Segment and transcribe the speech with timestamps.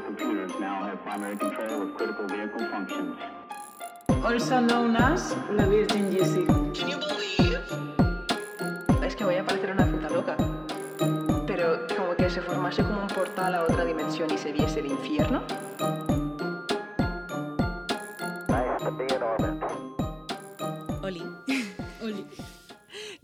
[0.00, 3.16] Family's four computers now have primary control of critical vehicle functions.
[4.24, 6.46] Also known as la Virgin Jessie.
[6.46, 7.58] Can you believe?
[9.02, 10.36] Es que voy a parecer una puta loca.
[11.46, 14.86] Pero como que se formase como un portal a otra dimensión y se viese el
[14.86, 15.42] infierno.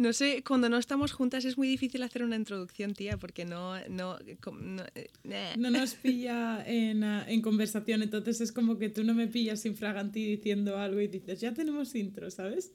[0.06, 3.74] No sé, cuando no estamos juntas es muy difícil hacer una introducción, tía, porque no...
[3.88, 5.54] No, no, eh, eh.
[5.58, 9.66] No nos pilla en, ah, en conversación, entonces es como que tú no me pillas
[9.66, 12.70] infraganti diciendo algo y dices, ya tenemos intro, ¿sabes?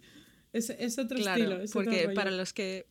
[0.52, 1.62] Es, es otro Claro, estilo.
[1.62, 2.86] Es porque para los que...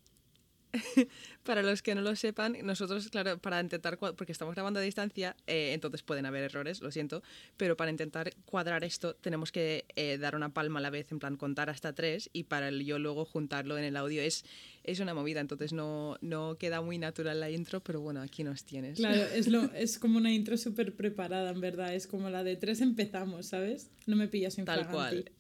[1.44, 5.36] para los que no lo sepan, nosotros, claro, para intentar, porque estamos grabando a distancia,
[5.46, 7.22] eh, entonces pueden haber errores, lo siento,
[7.56, 11.18] pero para intentar cuadrar esto tenemos que eh, dar una palma a la vez, en
[11.18, 14.44] plan contar hasta tres, y para el yo luego juntarlo en el audio es,
[14.84, 18.64] es una movida, entonces no, no queda muy natural la intro, pero bueno, aquí nos
[18.64, 18.98] tienes.
[18.98, 21.94] Claro, es, lo, es como una intro súper preparada, en verdad.
[21.94, 23.90] Es como la de tres empezamos, ¿sabes?
[24.06, 24.92] No me pillas Tal infraganti.
[24.92, 25.30] cual.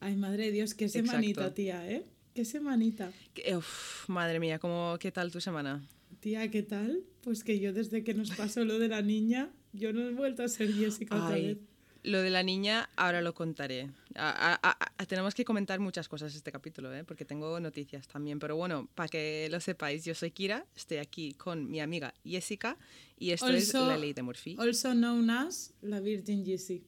[0.00, 1.10] Ay, madre de Dios, qué Exacto.
[1.10, 2.04] semanita, tía, ¿eh?
[2.36, 3.10] Qué semanita.
[3.56, 5.82] Uf, madre mía, ¿cómo, ¿qué tal tu semana?
[6.20, 7.02] Tía, ¿qué tal?
[7.22, 10.42] Pues que yo desde que nos pasó lo de la niña, yo no he vuelto
[10.42, 11.58] a ser Jessica otra Ay, vez.
[12.02, 13.88] lo de la niña ahora lo contaré.
[14.16, 17.04] A- a- a- a- tenemos que comentar muchas cosas este capítulo, ¿eh?
[17.04, 18.38] porque tengo noticias también.
[18.38, 22.76] Pero bueno, para que lo sepáis, yo soy Kira, estoy aquí con mi amiga Jessica
[23.18, 24.56] y esto es la ley de Murphy.
[24.58, 26.84] Also known as la Virgin Jessie.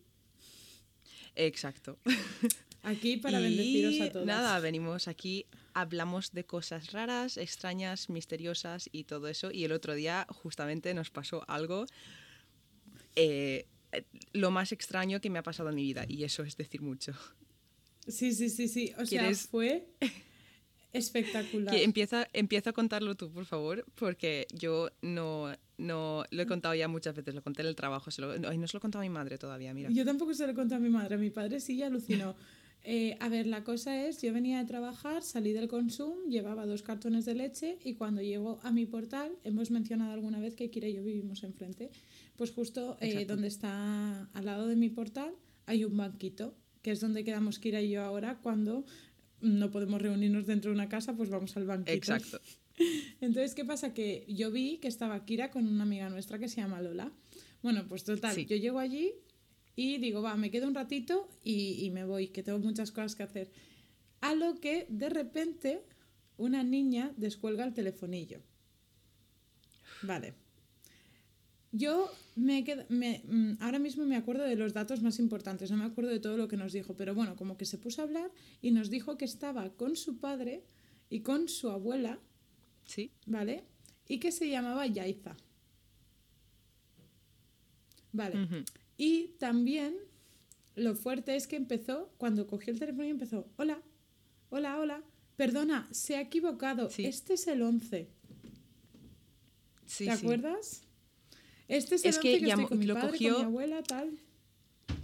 [1.35, 1.97] Exacto.
[2.83, 4.27] Aquí para y bendeciros a todos.
[4.27, 9.51] nada, venimos aquí, hablamos de cosas raras, extrañas, misteriosas y todo eso.
[9.53, 11.87] Y el otro día justamente nos pasó algo,
[13.17, 16.05] eh, eh, lo más extraño que me ha pasado en mi vida.
[16.09, 17.13] Y eso es decir mucho.
[18.07, 18.93] Sí, sí, sí, sí.
[18.99, 19.89] O sea, ¿Quieres- fue
[20.93, 21.75] espectacular.
[21.75, 26.75] Que empieza, empieza a contarlo tú, por favor, porque yo no, no lo he contado
[26.75, 28.81] ya muchas veces, lo conté en el trabajo, se lo, no, no se lo he
[28.81, 29.91] contado a mi madre todavía, mira.
[29.91, 31.19] Yo tampoco se lo conté a mi madre.
[31.19, 32.35] Mi padre sí ya alucinó.
[32.91, 36.83] Eh, a ver, la cosa es, yo venía de trabajar, salí del consumo, llevaba dos
[36.83, 40.89] cartones de leche y cuando llego a mi portal, hemos mencionado alguna vez que Kira
[40.89, 41.91] y yo vivimos enfrente,
[42.37, 45.35] pues justo eh, donde está al lado de mi portal
[45.67, 48.87] hay un banquito, que es donde quedamos Kira y yo ahora cuando
[49.43, 51.93] no podemos reunirnos dentro de una casa, pues vamos al banquito.
[51.93, 52.41] Exacto.
[53.21, 53.93] Entonces, ¿qué pasa?
[53.93, 57.13] Que yo vi que estaba Kira con una amiga nuestra que se llama Lola.
[57.63, 58.47] Bueno, pues total, Sí.
[58.47, 59.13] yo llego allí
[59.79, 63.15] y digo, va, me quedo un ratito y, y me voy, que tengo muchas cosas
[63.15, 63.51] que hacer.
[64.21, 65.85] A lo que de repente
[66.37, 68.41] una niña descuelga el telefonillo.
[70.03, 70.35] Vale.
[71.71, 75.77] Yo me quedo, me, mm, ahora mismo me acuerdo de los datos más importantes, no
[75.77, 78.05] me acuerdo de todo lo que nos dijo, pero bueno, como que se puso a
[78.07, 78.31] hablar
[78.63, 80.65] y nos dijo que estaba con su padre
[81.11, 82.19] y con su abuela
[82.89, 83.65] Sí, ¿vale?
[84.09, 85.37] Y que se llamaba Yaiza.
[88.13, 88.65] Vale.
[88.99, 89.97] Y también
[90.75, 93.81] lo fuerte es que empezó, cuando cogió el teléfono y empezó, hola,
[94.51, 95.03] hola, hola,
[95.37, 97.07] perdona, se ha equivocado, Sí.
[97.07, 98.09] este es el 11.
[99.87, 100.25] sí, ¿Te sí.
[100.25, 100.83] acuerdas?
[101.69, 103.43] Este es el Es 11 que que, estoy llamó- con mi lo padre, cogió- con
[103.43, 104.19] mi abuela, tal.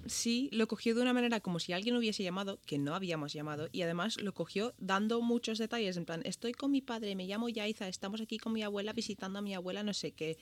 [0.07, 3.69] Sí, lo cogió de una manera como si alguien hubiese llamado, que no habíamos llamado,
[3.73, 7.49] y además lo cogió dando muchos detalles, en plan, estoy con mi padre, me llamo
[7.49, 10.37] Yaiza, estamos aquí con mi abuela visitando a mi abuela, no sé qué.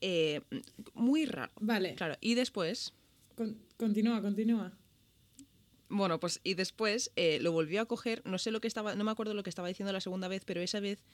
[0.00, 0.40] Eh,
[0.94, 1.52] muy raro.
[1.60, 2.94] Vale, Claro, y después,
[3.36, 4.72] con- continúa, continúa.
[5.88, 9.04] bueno, pues y después eh, lo volvió a coger, no sé lo que estaba, no
[9.04, 11.04] me acuerdo lo que estaba diciendo la segunda vez, pero esa vez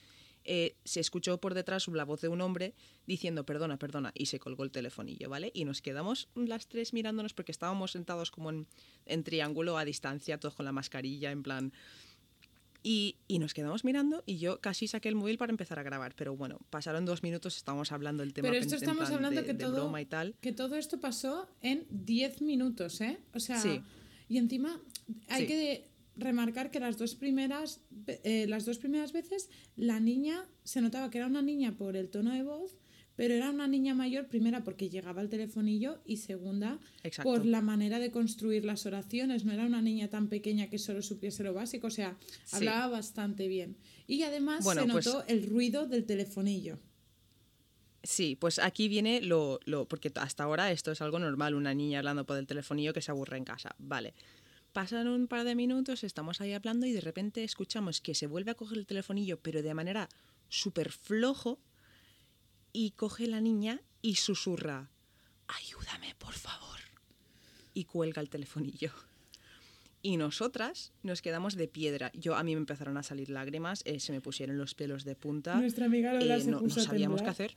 [0.45, 2.75] eh, se escuchó por detrás la voz de un hombre
[3.07, 5.51] diciendo perdona, perdona, y se colgó el telefonillo, ¿vale?
[5.55, 8.67] Y nos quedamos las tres mirándonos porque estábamos sentados como en,
[9.07, 11.73] en triángulo a distancia, todos con la mascarilla, en plan...
[12.89, 16.15] Y, y nos quedamos mirando y yo casi saqué el móvil para empezar a grabar,
[16.15, 19.55] pero bueno, pasaron dos minutos, estábamos hablando del tema Pero esto estamos hablando de, que
[19.55, 20.37] de todo, broma y tal.
[20.41, 23.19] que todo esto pasó en 10 minutos, ¿eh?
[23.35, 23.81] O sea, Sí.
[24.29, 24.81] y encima
[25.29, 25.47] hay Sí.
[25.49, 31.11] que remarcar que las dos primeras eh, las dos primeras veces la niña se notaba
[31.11, 32.77] que era una niña por el tono de voz,
[33.17, 37.31] pero era una niña mayor primera porque llegaba al telefonillo y segunda Exacto.
[37.31, 41.03] por la manera de construir las oraciones, no era una niña tan pequeña que solo
[41.03, 42.57] supiese lo básico, o sea, Sí.
[42.57, 43.77] hablaba bastante bien.
[44.07, 46.79] Y además Bueno, se pues- notó el ruido del telefonillo.
[48.03, 49.87] Sí, pues aquí viene lo, lo.
[49.89, 53.11] Porque hasta ahora esto es algo normal, una niña hablando por el telefonillo que se
[53.11, 53.75] aburre en casa.
[53.79, 54.15] Vale.
[54.73, 58.51] Pasan un par de minutos, estamos ahí hablando y de repente escuchamos que se vuelve
[58.53, 60.09] a coger el telefonillo, pero de manera
[60.49, 61.59] súper flojo,
[62.77, 64.91] y coge la niña y susurra:
[65.49, 66.79] Ayúdame, por favor.
[67.73, 68.91] Y cuelga el telefonillo.
[70.03, 72.13] Y nosotras nos quedamos de piedra.
[72.13, 75.17] Yo a mí me empezaron a salir lágrimas, eh, se me pusieron los pelos de
[75.17, 75.55] punta.
[75.57, 77.57] Nuestra amiga Lola eh, se no, no puso a sabíamos qué hacer.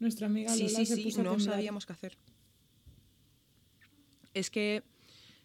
[0.00, 2.18] nuestra amiga Sí, Lola sí, se sí, puso a no sabíamos qué hacer.
[4.34, 4.82] Es que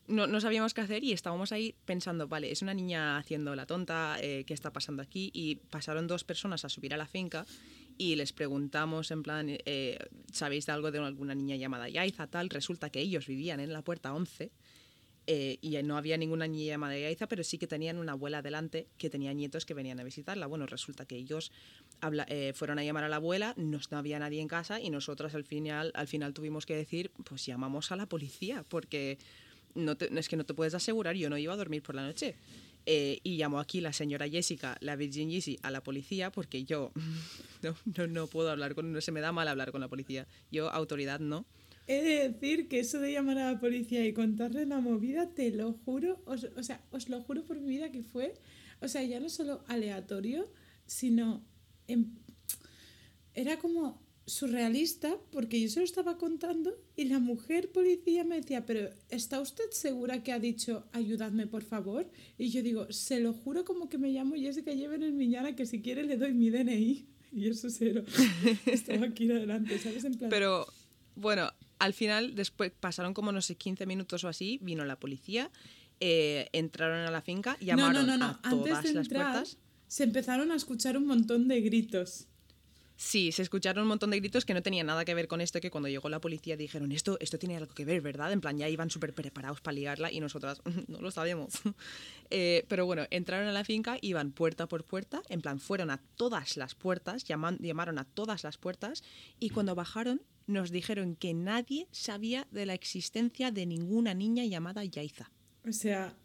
[0.07, 3.67] no, no sabíamos qué hacer y estábamos ahí pensando, vale, es una niña haciendo la
[3.67, 5.29] tonta, eh, ¿qué está pasando aquí?
[5.33, 7.45] Y pasaron dos personas a subir a la finca
[8.01, 9.99] y les preguntamos en plan, eh,
[10.31, 12.25] ¿sabéis de algo de alguna niña llamada Yaiza?
[12.25, 14.49] Tal, resulta que ellos vivían en la puerta 11
[15.27, 18.87] eh, y no había ninguna niña llamada Yaiza, pero sí que tenían una abuela delante
[18.97, 20.47] que tenía nietos que venían a visitarla.
[20.47, 21.51] Bueno, resulta que ellos
[21.99, 24.89] habla- eh, fueron a llamar a la abuela, no, no había nadie en casa y
[24.89, 29.19] nosotras al final, al final tuvimos que decir, pues llamamos a la policía, porque
[29.75, 32.03] no te- es que no te puedes asegurar, yo no iba a dormir por la
[32.03, 32.35] noche.
[32.85, 36.91] Eh, y llamó aquí la señora Jessica, la Virgin Yeezy, a la policía porque yo
[37.61, 40.27] no, no, no puedo hablar con, no se me da mal hablar con la policía.
[40.51, 41.45] Yo, autoridad, no.
[41.87, 45.51] He de decir que eso de llamar a la policía y contarle la movida, te
[45.51, 48.33] lo juro, os- o sea, os lo juro por mi vida que fue,
[48.81, 50.51] o sea, ya no solo aleatorio,
[50.85, 51.43] sino
[53.33, 58.65] era como surrealista porque yo se lo estaba contando y la mujer policía me decía,
[58.65, 62.09] pero ¿está usted segura que ha dicho ayudadme por favor?
[62.37, 65.65] Y yo digo, se lo juro como que me llamo Jessica Lleven en Miñana que
[65.65, 67.07] si quiere le doy mi DNI.
[67.33, 68.03] Y eso cero.
[68.65, 70.03] Estaba aquí adelante, ¿sabes?
[70.03, 70.67] En plan, Pero
[71.15, 75.49] bueno, al final, después pasaron como no sé, 15 minutos o así, vino la policía,
[76.01, 78.39] eh, entraron a la finca, llamaron no, no, no.
[78.43, 79.57] a todas Antes de las entrar, puertas.
[79.87, 82.27] se empezaron a escuchar un montón de gritos.
[83.01, 85.59] Sí, se escucharon un montón de gritos que no tenían nada que ver con esto,
[85.59, 88.31] que cuando llegó la policía dijeron, esto, esto tiene algo que ver, ¿verdad?
[88.31, 91.53] En plan, ya iban súper preparados para liarla y nosotras no lo sabíamos.
[92.33, 95.97] Eh, pero bueno, entraron a la finca, iban puerta por puerta, en plan, fueron a
[96.15, 99.03] todas las puertas, llamaron a todas las puertas
[99.37, 104.85] y cuando bajaron nos dijeron que nadie sabía de la existencia de ninguna niña llamada
[104.85, 105.29] Yaiza.
[105.67, 106.15] O sea,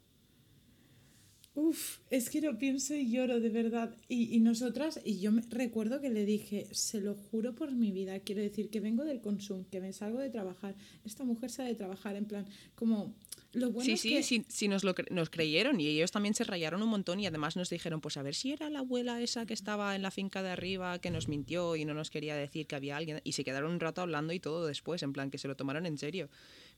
[1.56, 3.97] uff, es que lo pienso y lloro de verdad.
[4.08, 7.91] Y, y nosotras, y yo me, recuerdo que le dije, se lo juro por mi
[7.91, 10.76] vida, quiero decir que vengo del consumo, que me salgo de trabajar.
[11.05, 13.14] Esta mujer sale de trabajar, en plan, como
[13.56, 16.11] lo bueno sí, es sí, que sí, sí, nos, lo cre- nos creyeron y ellos
[16.12, 18.81] también se rayaron un montón y además nos dijeron, pues a ver si era la
[18.81, 22.11] abuela esa que estaba en la finca de arriba que nos mintió y no nos
[22.11, 25.12] quería decir que había alguien y se quedaron un rato hablando y todo después, en
[25.12, 26.29] plan que se lo tomaron en serio.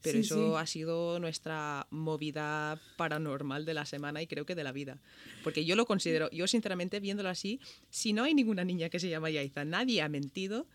[0.02, 0.62] Pero Sí, eso sí.
[0.62, 4.98] ha sido nuestra movida paranormal de la semana y creo que de la vida.
[5.42, 7.58] Porque yo lo considero, yo sinceramente viéndolo así,
[7.90, 10.66] si no hay ninguna niña que se llama Yaiza, nadie ha mentido,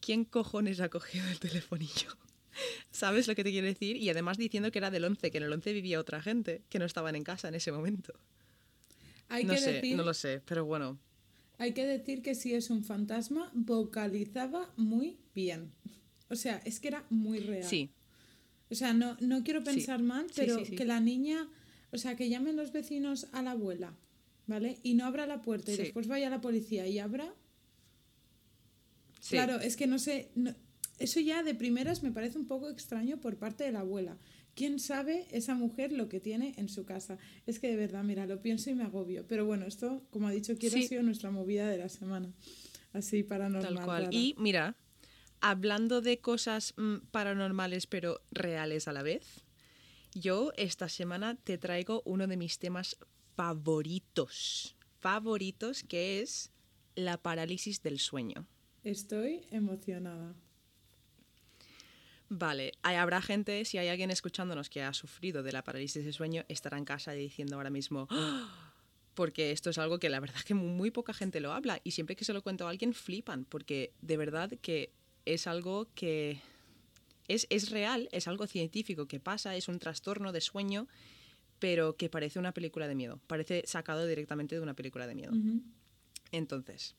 [0.00, 2.16] ¿quién cojones ha cogido el telefonillo?
[2.90, 3.96] ¿Sabes lo que te quiero decir?
[3.96, 6.78] Y además diciendo que era del 11, que en el 11 vivía otra gente, que
[6.78, 8.12] no estaban en casa en ese momento.
[9.28, 9.96] hay no que sé, decir...
[9.96, 10.98] no lo sé, pero bueno.
[11.58, 15.72] Hay que decir que si es un fantasma, vocalizaba muy bien.
[16.28, 17.64] O sea, es que era muy real.
[17.64, 17.90] Sí,
[18.70, 19.66] O sea, no, no quiero Sí.
[19.66, 20.76] pensar mal, pero sí, sí.
[20.76, 21.48] que la niña,
[21.92, 23.94] o sea, que llamen los vecinos a la abuela,
[24.46, 24.78] ¿vale?
[24.82, 27.32] Y no abra la puerta y después vaya la policía y abra.
[29.20, 29.30] sí.
[29.36, 30.54] Claro, es que no sé, no-
[30.98, 34.16] eso ya de primeras me parece un poco extraño por parte de la abuela.
[34.54, 37.18] ¿Quién sabe esa mujer lo que tiene en su casa?
[37.46, 39.26] Es que de verdad, mira, lo pienso y me agobio.
[39.26, 40.84] Pero bueno, esto, como ha dicho Kiera, Sí.
[40.84, 42.32] ha sido nuestra movida de la semana.
[42.94, 43.74] Así paranormal.
[43.74, 44.02] Tal cual.
[44.04, 44.14] rara.
[44.16, 44.74] Y mira,
[45.42, 49.44] hablando de cosas mm, paranormales pero reales a la vez,
[50.14, 52.96] yo esta semana te traigo uno de mis temas
[53.34, 54.74] favoritos.
[55.00, 56.50] Favoritos, que es
[56.94, 58.46] la parálisis del sueño.
[58.82, 60.34] Estoy emocionada.
[62.28, 66.12] Vale, hay- habrá gente, si hay alguien escuchándonos que ha sufrido de la parálisis del
[66.12, 68.72] sueño, estará en casa diciendo ahora mismo, "Ah",
[69.14, 71.92] porque esto es algo que la verdad es que muy, poca gente lo habla y
[71.92, 74.90] siempre que se lo cuento a alguien flipan, porque de verdad que
[75.24, 76.40] es algo que
[77.28, 80.86] es, es real, es algo científico que pasa, es un trastorno de sueño,
[81.58, 85.32] pero que parece una película de miedo, parece sacado directamente de una película de miedo.
[86.32, 86.94] Entonces,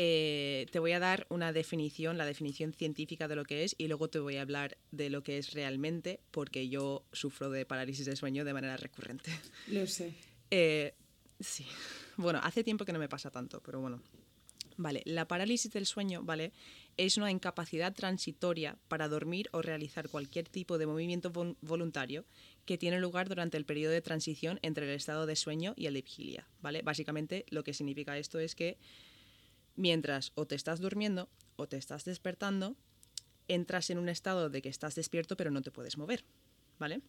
[0.00, 3.88] eh, te voy a dar una definición, la definición científica de lo que es, y
[3.88, 8.06] luego te voy a hablar de lo que es realmente, porque yo sufro de parálisis
[8.06, 9.32] de sueño de manera recurrente.
[9.66, 10.14] Lo sé.
[10.52, 10.94] Eh,
[11.40, 11.66] sí.
[12.16, 14.00] Bueno, hace tiempo que no me pasa tanto, pero bueno.
[14.76, 16.52] Vale, la parálisis del sueño, ¿vale?
[16.96, 22.24] Es una incapacidad transitoria para dormir o realizar cualquier tipo de movimiento vol- voluntario
[22.66, 25.94] que tiene lugar durante el periodo de transición entre el estado de sueño y el
[25.94, 26.82] de vigilia, ¿vale?
[26.82, 28.78] Básicamente lo que significa esto es que
[29.78, 32.76] mientras o te estás durmiendo o te estás despertando,
[33.46, 36.24] entras en un estado de que estás despierto pero no te puedes mover,
[36.78, 37.00] ¿vale?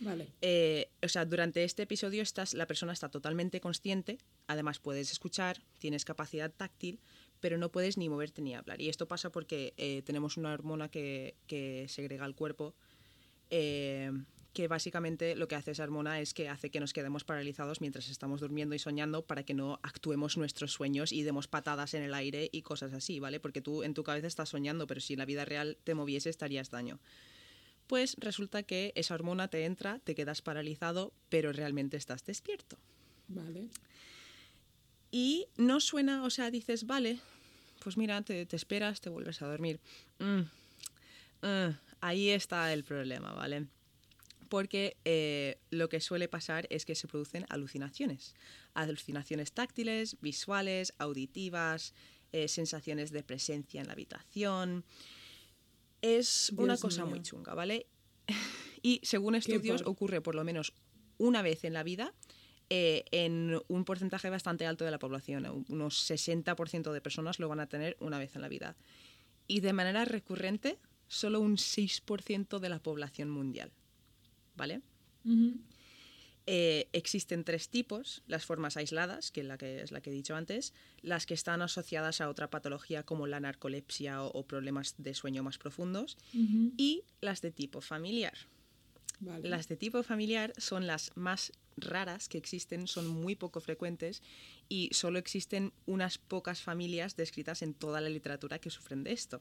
[0.00, 0.28] Vale.
[0.40, 5.62] Eh, o sea, durante este episodio estás, la persona está totalmente consciente, además puedes escuchar,
[5.78, 7.00] tienes capacidad táctil,
[7.40, 8.80] pero no puedes ni moverte ni hablar.
[8.80, 12.74] Y esto pasa porque eh, tenemos una hormona que, que segrega el cuerpo,
[13.50, 14.10] eh,
[14.54, 18.08] que básicamente lo que hace esa hormona es que hace que nos quedemos paralizados mientras
[18.08, 22.14] estamos durmiendo y soñando para que no actuemos nuestros sueños y demos patadas en el
[22.14, 23.40] aire y cosas así, ¿vale?
[23.40, 26.30] Porque tú en tu cabeza estás soñando, pero si en la vida real te moviese
[26.30, 27.00] estarías daño.
[27.88, 32.78] Pues resulta que esa hormona te entra, te quedas paralizado, pero realmente estás despierto.
[33.26, 33.68] Vale.
[35.10, 37.18] Y no suena, o sea, dices, vale,
[37.82, 39.80] pues mira, te, te esperas, te vuelves a dormir.
[40.20, 40.42] Mm,
[41.46, 43.66] mm, ahí está el problema, ¿vale?
[44.48, 48.34] Porque eh, lo que suele pasar es que se producen alucinaciones.
[48.74, 51.94] Alucinaciones táctiles, visuales, auditivas,
[52.32, 54.84] eh, sensaciones de presencia en la habitación.
[56.02, 57.86] Es una cosa muy chunga, ¿vale?
[58.82, 60.72] y según estudios ocurre por lo menos
[61.18, 62.12] una vez en la vida
[62.70, 65.46] eh, en un porcentaje bastante alto de la población.
[65.46, 68.76] Un- Unos 60% de personas lo van a tener una vez en la vida.
[69.46, 73.70] Y de manera recurrente, solo un 6% de la población mundial.
[74.54, 74.82] ¿Vale?
[76.46, 80.12] Eh, existen tres tipos, las formas aisladas, que, es la que es la que he
[80.12, 84.94] dicho antes, las que están asociadas a otra patología como la narcolepsia o, o problemas
[84.98, 86.18] de sueño más profundos,
[86.76, 88.34] y las de tipo familiar.
[89.20, 89.48] Vale.
[89.48, 94.22] Las de tipo familiar son las más raras que existen, son muy poco frecuentes
[94.68, 99.40] y solo existen unas pocas familias descritas en toda la literatura que sufren de esto.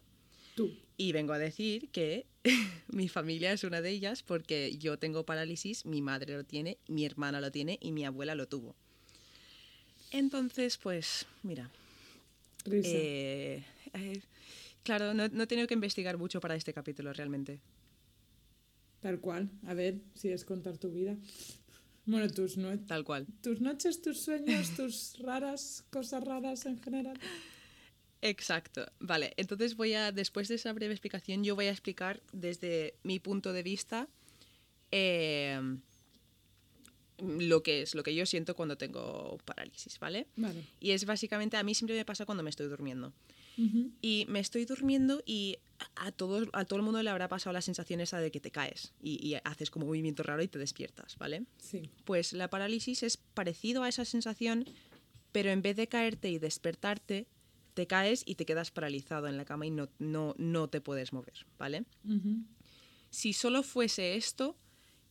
[0.56, 0.72] Tú.
[0.98, 2.26] Y vengo a decir que
[2.88, 7.06] mi familia es una de ellas porque yo tengo parálisis, mi madre lo tiene, mi
[7.06, 8.76] hermana lo tiene y mi abuela lo tuvo.
[10.12, 11.72] Entonces, pues, mira,
[12.72, 14.22] eh, eh,
[14.84, 17.60] claro, no, no he tenido que investigar mucho para este capítulo realmente.
[19.02, 19.50] Tal cual.
[19.66, 21.18] A ver si es contar tu vida.
[22.06, 23.26] Bueno, tus, no- Tal cual.
[23.42, 27.18] tus noches, tus sueños, tus raras, cosas raras en general.
[28.24, 28.86] Exacto.
[29.00, 33.20] Vale, entonces voy a, después de esa breve explicación, yo voy a explicar desde mi
[33.20, 34.08] punto de vista
[34.92, 35.60] eh,
[37.18, 40.28] lo que es, lo que yo siento cuando tengo parálisis, ¿vale?
[40.38, 40.64] Vale.
[40.80, 43.14] Y es básicamente, a mí siempre me pasa cuando me estoy durmiendo.
[44.02, 45.60] Y me estoy durmiendo y
[45.96, 48.50] a todo, a todo el mundo le habrá pasado la sensación esa de que te
[48.50, 51.44] caes y, y haces como un movimiento raro y te despiertas, ¿vale?
[51.60, 51.92] Sí.
[52.04, 54.66] Pues la parálisis es parecido a esa sensación,
[55.32, 57.28] pero en vez de caerte y despertarte,
[57.74, 61.14] te caes y te quedas paralizado en la cama y no, no, no te puedes
[61.14, 61.86] mover, ¿vale?
[63.10, 64.58] Si solo fuese esto,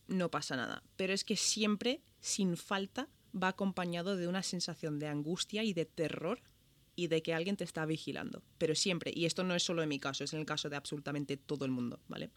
[0.07, 0.83] no pasa nada.
[0.95, 5.85] Pero es que siempre, sin falta, va acompañado de una sensación de angustia y de
[5.85, 6.41] terror
[6.95, 8.43] y de que alguien te está vigilando.
[8.57, 10.75] Pero siempre, y esto no es solo en mi caso, es en el caso de
[10.75, 12.29] absolutamente todo el mundo, ¿vale?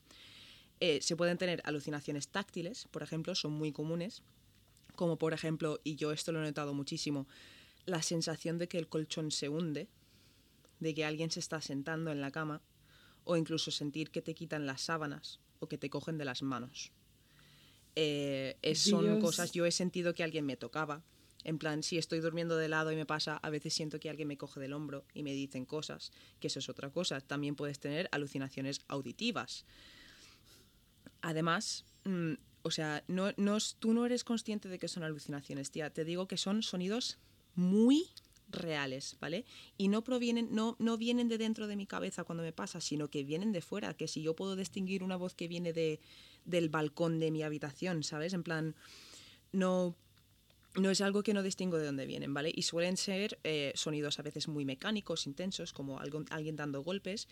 [0.80, 4.23] Eh, se pueden tener alucinaciones táctiles, por ejemplo, son muy comunes,
[4.95, 7.26] como por ejemplo, y yo esto lo he notado muchísimo,
[7.85, 9.88] la sensación de que el colchón se hunde,
[10.80, 12.62] de que alguien se está sentando en la cama,
[13.25, 16.92] o incluso sentir que te quitan las sábanas o que te cogen de las manos.
[17.97, 21.02] Eh, es- son cosas, yo he sentido que alguien me tocaba.
[21.45, 24.28] En plan, si estoy durmiendo de lado y me pasa, a veces siento que alguien
[24.28, 27.21] me coge del hombro y me dicen cosas, que eso es otra cosa.
[27.21, 29.64] También puedes tener alucinaciones auditivas.
[31.23, 35.90] Además, mm, o sea, no, no tú no eres consciente de que son alucinaciones, tía.
[35.90, 37.18] Te digo que son sonidos
[37.54, 38.09] muy
[38.57, 39.45] reales, ¿vale?
[39.79, 43.09] Y no provienen, no, no vienen de dentro de mi cabeza cuando me pasa, sino
[43.09, 46.01] que vienen de fuera, que si yo puedo distinguir una voz que viene de,
[46.45, 48.33] del balcón de mi habitación, ¿sabes?
[48.33, 48.75] En plan,
[49.53, 49.97] no,
[50.75, 52.53] no es algo que no distingo de dónde vienen, ¿vale?
[52.55, 57.29] Y suelen ser eh, sonidos a veces muy mecánicos, intensos, como alguien dando golpes,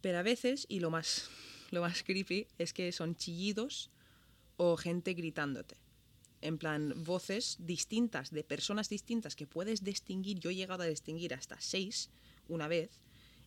[0.00, 1.28] pero a veces, y lo más,
[1.70, 3.90] lo más creepy, es que son chillidos
[4.56, 5.76] o gente gritándote.
[6.42, 10.38] En plan, voces distintas, de personas distintas que puedes distinguir.
[10.38, 12.10] Yo he llegado a distinguir hasta seis
[12.48, 13.00] una vez,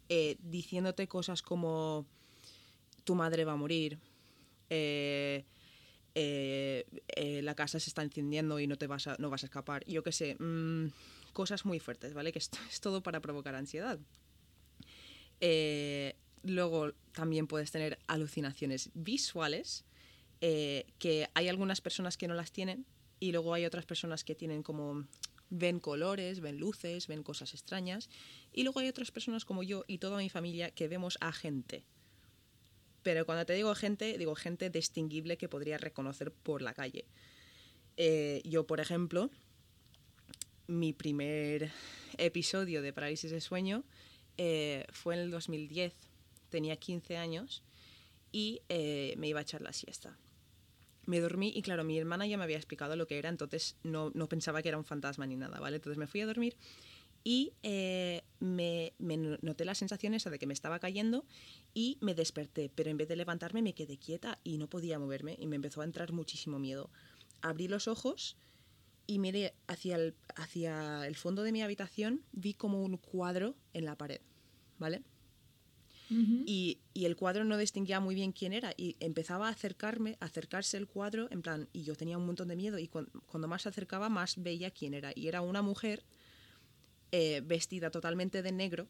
[0.10, 2.06] eh, diciéndote cosas como
[3.04, 4.00] tu madre va a morir,
[4.70, 5.44] eh,
[6.16, 9.84] eh, la casa se está encendiendo y no te vas a, no vas a escapar.
[9.86, 10.88] Yo qué sé, mm,
[11.34, 12.32] cosas muy fuertes, ¿vale?
[12.32, 14.00] Que esto es todo para provocar ansiedad.
[16.44, 19.86] Luego también puedes tener alucinaciones visuales,
[20.46, 22.86] eh, que hay algunas personas que no las tienen
[23.22, 25.08] y luego hay otras personas que tienen como
[25.50, 28.10] ven colores, ven luces, ven cosas extrañas
[28.52, 31.86] y luego hay otras personas como yo y toda mi familia que vemos a gente.
[33.04, 37.06] Pero cuando te digo gente, digo gente distinguible que podría reconocer por la calle.
[37.96, 39.30] Eh, yo, por ejemplo,
[40.68, 41.72] mi primer
[42.18, 43.86] episodio de parálisis de sueño
[44.38, 45.94] eh, fue en el 2010.
[46.50, 47.64] Tenía 15 años
[48.34, 50.18] y me iba a echar la siesta.
[51.06, 54.12] Me dormí y claro, mi hermana ya me había explicado lo que era, entonces no,
[54.14, 55.78] no pensaba que era un fantasma ni nada, ¿vale?
[55.78, 56.56] Entonces me fui a dormir
[57.24, 61.26] y eh, me, noté la sensación esa de que me estaba cayendo
[61.74, 65.38] y me desperté, pero en vez de levantarme me quedé quieta y no podía moverme
[65.40, 66.90] y me empezó a entrar muchísimo miedo.
[67.42, 68.36] Abrí los ojos
[69.08, 73.86] y miré hacia el, hacia el fondo de mi habitación, vi como un cuadro en
[73.86, 74.22] la pared,
[74.78, 75.02] ¿vale?
[76.46, 80.78] Y, el cuadro no distinguía muy bien quién era y empezaba a acercarme, a acercarse
[80.78, 83.64] el cuadro en plan, y yo tenía un montón de miedo y cuan- cuando más
[83.64, 86.04] se acercaba más veía quién era y era una mujer
[87.12, 88.88] eh, vestida totalmente de negro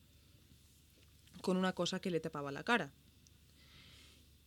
[1.42, 2.94] con una cosa que le tapaba la cara.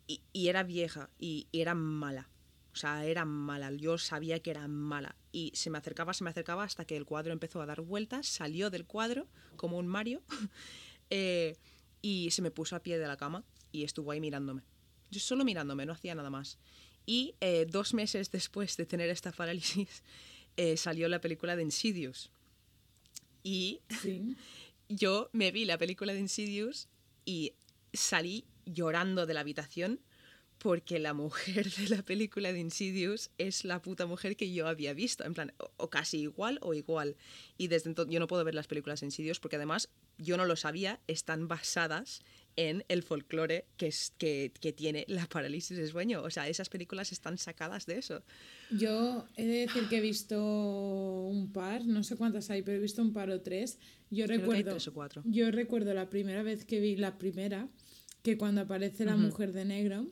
[0.08, 2.28] Y, era vieja y, y era mala.
[2.72, 3.72] O sea, era mala.
[3.72, 5.16] Yo sabía que era mala.
[5.32, 8.26] Y se me acercaba, se me acercaba hasta que el cuadro empezó a dar vueltas,
[8.26, 10.22] salió del cuadro como un Mario
[11.10, 11.56] eh,
[12.06, 14.62] y se me puso a pie de la cama y estuvo ahí mirándome.
[15.10, 16.56] Yo solo mirándome, no hacía nada más.
[17.04, 20.04] Y eh, dos meses después de tener esta parálisis,
[20.56, 22.30] eh, salió la película de Insidious.
[23.42, 24.36] Y Sí.
[24.88, 26.86] yo me vi la película de Insidious
[27.24, 27.54] y
[27.92, 29.98] salí llorando de la habitación
[30.58, 34.94] porque la mujer de la película de Insidious es la puta mujer que yo había
[34.94, 37.16] visto, en plan, o, o casi igual o igual.
[37.58, 40.46] Y desde entonces yo no puedo ver las películas de Insidious porque además yo no
[40.46, 42.20] lo sabía, están basadas
[42.56, 46.22] en el folclore que, es, que, que tiene la parálisis de sueño.
[46.22, 48.22] O sea, esas películas están sacadas de eso.
[48.70, 52.80] Yo he de decir que he visto un par, no sé cuántas hay, pero he
[52.80, 53.78] visto un par o tres.
[54.10, 55.22] Yo Creo que hay recuerdo, tres o cuatro.
[55.26, 57.68] yo recuerdo la primera vez que vi la primera,
[58.22, 60.08] que cuando aparece la mujer de negro,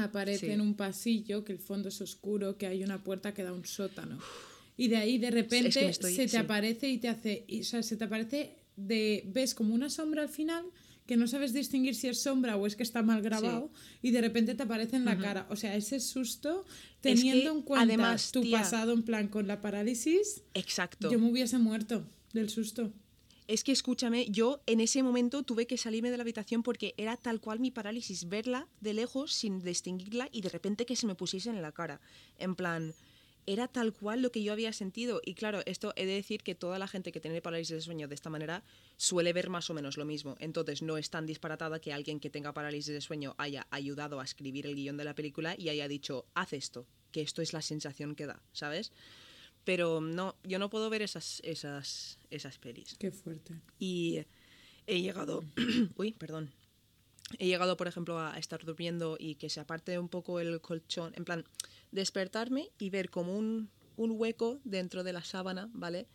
[0.00, 0.52] aparece Sí.
[0.52, 3.54] en un pasillo, que el fondo es oscuro, que hay una puerta que da a
[3.54, 4.18] un sótano.
[4.76, 6.36] Y de ahí de repente estoy- se te sí.
[6.36, 10.22] aparece y te hace, y, o sea, se te aparece de, ves como una sombra
[10.22, 10.64] al final
[11.06, 14.20] que no sabes distinguir si es sombra o es que está mal grabado y de
[14.20, 15.46] repente te aparece en la cara.
[15.50, 16.64] O sea, ese susto,
[17.02, 21.10] que, teniendo en cuenta además, tu tía- pasado en plan con la parálisis, Exacto.
[21.10, 22.92] yo me hubiese muerto del susto.
[23.50, 27.16] Es que escúchame, yo en ese momento tuve que salirme de la habitación porque era
[27.16, 31.16] tal cual mi parálisis, verla de lejos sin distinguirla y de repente que se me
[31.16, 32.00] pusiese en la cara.
[32.38, 32.94] En plan,
[33.46, 35.20] era tal cual lo que yo había sentido.
[35.24, 38.06] Y claro, esto he de decir que toda la gente que tiene parálisis de sueño
[38.06, 38.62] de esta manera
[38.96, 40.36] suele ver más o menos lo mismo.
[40.38, 44.24] Entonces no es tan disparatada que alguien que tenga parálisis de sueño haya ayudado a
[44.24, 47.62] escribir el guion de la película y haya dicho, haz esto, que esto es la
[47.62, 48.92] sensación que da, ¿sabes?
[49.70, 53.54] Pero no, yo no puedo ver esas, esas, esas pelis Qué fuerte.
[53.78, 54.20] y
[54.88, 55.44] he llegado,
[55.96, 56.50] uy, perdón,
[57.38, 61.12] he llegado, por ejemplo, a estar durmiendo y que se aparte un poco el colchón,
[61.14, 61.44] en plan,
[61.92, 66.08] despertarme y ver como un, un hueco dentro de la sábana, ¿vale?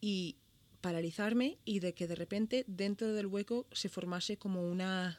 [0.00, 0.36] Y
[0.80, 5.18] paralizarme y de que de repente dentro del hueco se formase como una...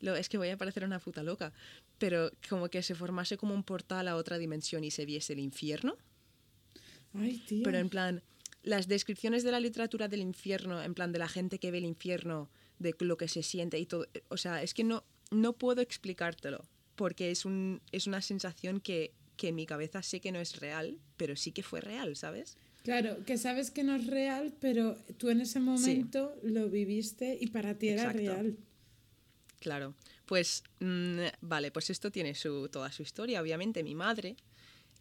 [0.00, 1.52] Lo, es que voy a parecer una puta loca,
[1.98, 5.38] pero como que se formase como un portal a otra dimensión y se viese el
[5.38, 5.96] infierno.
[7.14, 7.62] Ay, tío.
[7.64, 8.22] Pero en plan,
[8.62, 11.84] las descripciones de la literatura del infierno, en plan de la gente que ve el
[11.84, 15.80] infierno, de lo que se siente y todo, o sea, es que no, no puedo
[15.80, 16.64] explicártelo,
[16.96, 20.60] porque es, un, es una sensación que, que en mi cabeza sé que no es
[20.60, 22.56] real, pero sí que fue real, ¿sabes?
[22.82, 27.46] Claro, que sabes que no es real, pero tú en ese momento lo viviste y
[27.48, 28.18] para ti era Exacto.
[28.18, 28.56] real.
[29.60, 29.94] Claro,
[30.26, 33.40] pues mm, vale, pues esto tiene su, toda su historia.
[33.40, 34.36] Obviamente mi madre,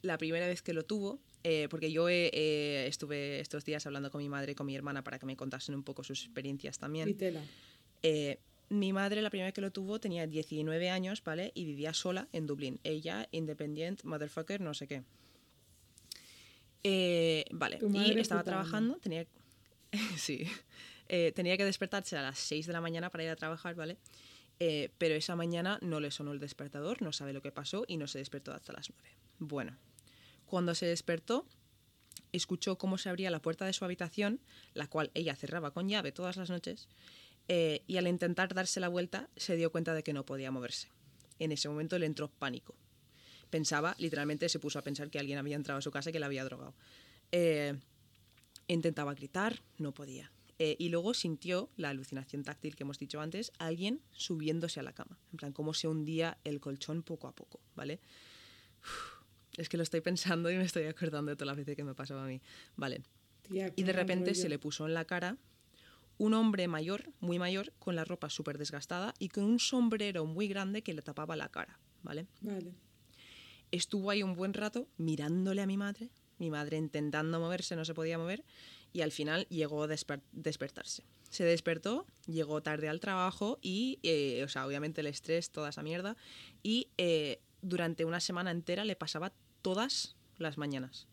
[0.04, 4.12] la primera vez que lo tuvo, eh, porque yo eh, eh, estuve estos días hablando
[4.12, 6.77] con mi madre y con mi hermana para que me contasen un poco sus experiencias
[6.77, 7.17] también.
[8.04, 11.51] Eh, mi madre, la primera vez que lo tuvo, tenía 19 años, ¿vale?
[11.56, 12.80] Y vivía sola en Dublín.
[12.84, 15.04] Ella, independiente, motherfucker, no sé qué.
[16.84, 19.25] Eh, vale, y estaba trabajando, tenía...
[20.17, 20.45] sí.
[21.36, 23.97] Tenía que despertarse a las 6 de la mañana para ir a trabajar, ¿vale?
[24.58, 28.08] Pero esa mañana no le sonó el despertador, no sabe lo que pasó y no
[28.08, 29.17] se despertó hasta las 9.
[29.39, 29.75] Bueno,
[30.51, 31.47] cuando se despertó,
[32.33, 34.41] escuchó cómo se abría la puerta de su habitación,
[34.73, 36.89] la cual ella cerraba con llave todas las noches,
[37.47, 40.89] eh, y al intentar darse la vuelta se dio cuenta de que no podía moverse.
[41.39, 42.75] En ese momento le entró pánico.
[43.49, 46.19] Pensaba, literalmente se puso a pensar que alguien había entrado a su casa y que
[46.19, 46.75] la había drogado.
[47.31, 47.79] Eh,
[48.67, 50.33] intentaba gritar, no podía.
[50.59, 54.91] Eh, y luego sintió la alucinación táctil que hemos dicho antes, alguien subiéndose a la
[54.91, 55.17] cama.
[55.31, 58.01] En plan, cómo se hundía el colchón poco a poco, ¿vale?
[59.57, 61.93] Es que lo estoy pensando y me estoy acordando de todas las veces que me
[61.95, 62.41] pasaba a mí.
[62.75, 63.01] Vale.
[63.43, 65.37] Tía, Y de repente se le puso en la cara
[66.17, 70.47] un hombre mayor, muy mayor, con la ropa súper desgastada y con un sombrero muy
[70.47, 72.27] grande que le tapaba la cara, ¿vale?
[72.41, 72.73] Vale.
[73.71, 77.93] Estuvo ahí un buen rato mirándole a mi madre, mi madre intentando moverse, no se
[77.93, 78.43] podía mover,
[78.93, 81.03] y al final llegó a desper- despertarse.
[81.29, 85.81] Se despertó, llegó tarde al trabajo y, eh, o sea, obviamente el estrés, toda esa
[85.81, 86.17] mierda,
[86.61, 91.08] y eh, durante una semana entera le pasaba todas las mañanas,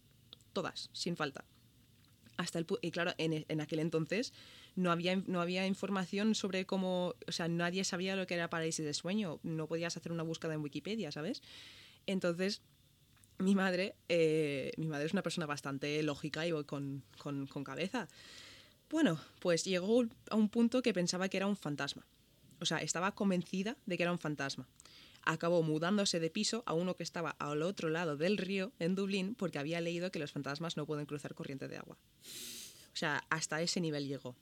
[0.53, 1.45] todas, sin falta.
[2.37, 4.33] Hasta el y claro, en, e- en aquel entonces
[4.77, 8.85] no había, no había información sobre cómo, o sea, nadie sabía lo que era parálisis
[8.85, 11.43] de sueño, no podías hacer una búsqueda en Wikipedia, ¿sabes?
[12.07, 12.63] Entonces,
[13.39, 18.09] mi madre, eh, mi madre es una persona bastante lógica y con, con, con cabeza.
[18.91, 22.07] Bueno, pues llegó a un punto que pensaba que era un fantasma.
[22.61, 24.67] O sea, estaba convencida de que era un fantasma.
[25.23, 29.35] Acabó mudándose de piso a uno que estaba al otro lado del río, en Dublín,
[29.35, 31.99] porque había leído que los fantasmas no pueden cruzar corriente de agua.
[32.93, 34.35] O sea, hasta ese nivel llegó.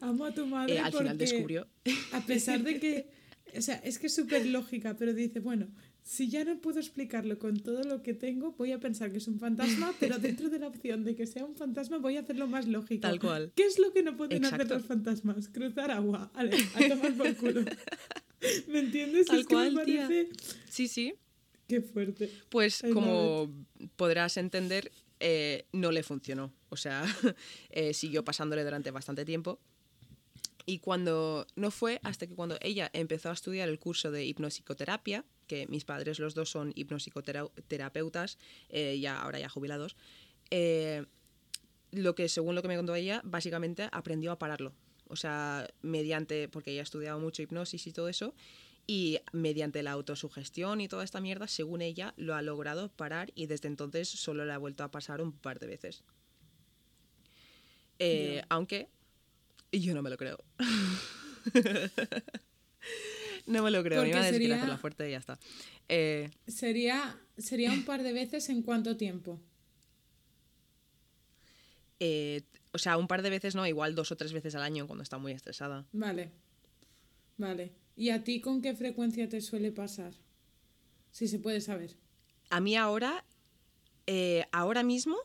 [0.00, 0.74] Amo a tu madre.
[0.74, 1.66] Eh, al final porque, descubrió.
[2.12, 3.08] A pesar de que.
[3.56, 5.68] O sea, es que es súper lógica, pero dice, bueno,
[6.02, 9.26] si ya no puedo explicarlo con todo lo que tengo, voy a pensar que es
[9.26, 12.46] un fantasma, pero dentro de la opción de que sea un fantasma, voy a hacerlo
[12.46, 13.00] más lógico.
[13.00, 13.52] Tal cual.
[13.56, 14.74] ¿Qué es lo que no pueden hacer Exacto.
[14.74, 15.48] los fantasmas?
[15.48, 16.30] Cruzar agua.
[16.34, 17.64] Ale, a tomar por culo.
[18.68, 19.26] ¿Me entiendes?
[19.26, 20.02] Tal es que cual, me tía.
[20.06, 20.30] parece.
[20.68, 21.14] Sí, sí.
[21.68, 22.30] Qué fuerte.
[22.48, 23.50] Pues como
[23.96, 26.52] podrás entender, eh, no le funcionó.
[26.68, 27.04] O sea,
[27.70, 29.58] eh, siguió pasándole durante bastante tiempo.
[30.68, 35.24] Y cuando no fue hasta que cuando ella empezó a estudiar el curso de hipnopsicoterapia,
[35.46, 38.36] que mis padres los dos son hipnopsicoterapeutas,
[38.68, 39.96] eh, ya ahora ya jubilados,
[40.50, 41.06] eh,
[41.92, 44.74] lo que según lo que me contó ella, básicamente aprendió a pararlo.
[45.08, 48.34] O sea, mediante, porque ella ha estudiado mucho hipnosis y todo eso,
[48.86, 53.46] y mediante la autosugestión y toda esta mierda, según ella, lo ha logrado parar y
[53.46, 56.02] desde entonces solo le ha vuelto a pasar un par de veces.
[57.98, 58.42] Eh.
[58.48, 58.88] Aunque
[59.72, 60.38] yo no me lo creo.
[63.46, 64.02] no me lo creo.
[64.04, 65.38] Quiere sería- hacerla fuerte y ya está.
[65.88, 69.40] Eh, Sería, sería un par de veces en cuánto tiempo.
[72.00, 72.42] eh,
[72.76, 75.02] o sea, un par de veces no, igual dos o tres veces al año cuando
[75.02, 75.86] está muy estresada.
[75.92, 76.30] Vale.
[77.38, 77.72] Vale.
[77.96, 80.12] ¿Y a ti con qué frecuencia te suele pasar?
[81.10, 81.96] Si se puede saber.
[82.50, 83.24] A mí ahora,
[84.06, 85.16] eh, ahora mismo,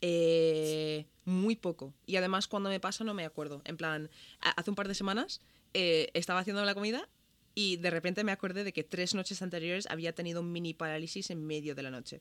[0.00, 1.94] eh, muy poco.
[2.04, 3.62] Y además cuando me pasa no me acuerdo.
[3.64, 5.40] En plan, hace un par de semanas
[5.74, 7.08] eh, estaba haciendo la comida
[7.54, 11.30] y de repente me acordé de que tres noches anteriores había tenido un mini parálisis
[11.30, 12.20] en medio de la noche.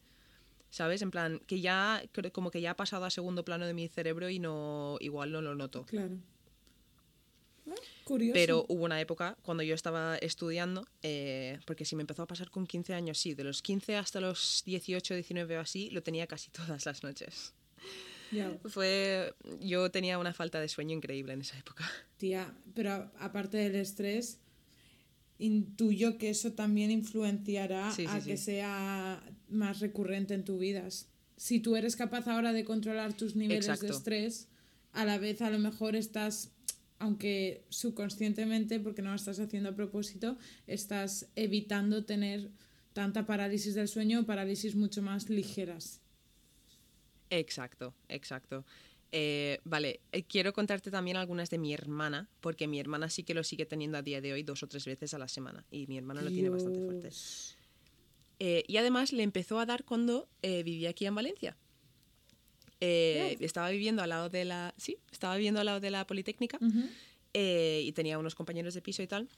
[0.71, 1.01] ¿Sabes?
[1.03, 4.29] En plan, que ya, como que ya ha pasado a segundo plano de mi cerebro
[4.29, 5.86] y no, igual no lo noto.
[5.86, 6.17] Claro.
[7.67, 8.34] Ah, curioso.
[8.34, 12.49] Pero hubo una época cuando yo estaba estudiando, eh, porque si me empezó a pasar
[12.49, 16.25] con 15 años, sí, de los 15 hasta los 18, 19 o así, lo tenía
[16.25, 17.53] casi todas las noches.
[18.31, 21.84] Ya, Fue, yo tenía una falta de sueño increíble en esa época.
[22.17, 24.39] tía, pero a- aparte del estrés,
[25.38, 28.27] intuyo que eso también influenciará Sí, sí, a sí.
[28.29, 30.88] que sea más recurrente en tu vida.
[31.38, 34.48] Si tú eres capaz ahora de controlar tus niveles de estrés,
[34.94, 36.52] a la vez a lo mejor estás,
[37.00, 40.38] aunque subconscientemente, porque no lo estás haciendo a propósito,
[40.68, 42.50] estás evitando tener
[42.94, 46.02] tanta parálisis del sueño o parálisis mucho más ligeras.
[47.30, 48.66] Exacto, exacto.
[49.14, 53.34] Eh, vale, eh, quiero contarte también algunas de mi hermana, porque mi hermana sí que
[53.34, 55.88] lo sigue teniendo a día de hoy dos o tres veces a la semana, y
[55.88, 57.10] mi hermana lo tiene bastante fuerte.
[58.43, 61.56] Eh, y además le empezó a dar cuando eh, vivía aquí en Valencia.
[62.80, 64.73] Eh, Estaba viviendo al lado de la.
[64.77, 66.58] Sí, estaba viviendo al lado de la Politécnica
[67.34, 69.30] y tenía unos compañeros de piso y tal.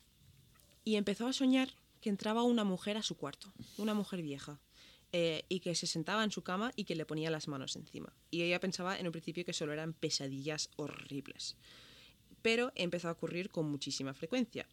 [0.85, 1.67] Y empezó a soñar
[1.99, 4.61] que entraba una mujer a su cuarto, una mujer vieja,
[5.11, 8.13] eh, y que se sentaba en su cama y que le ponía las manos encima.
[8.31, 11.57] Y ella pensaba en un principio que solo eran pesadillas horribles.
[12.41, 14.65] Pero empezó a ocurrir con muchísima frecuencia.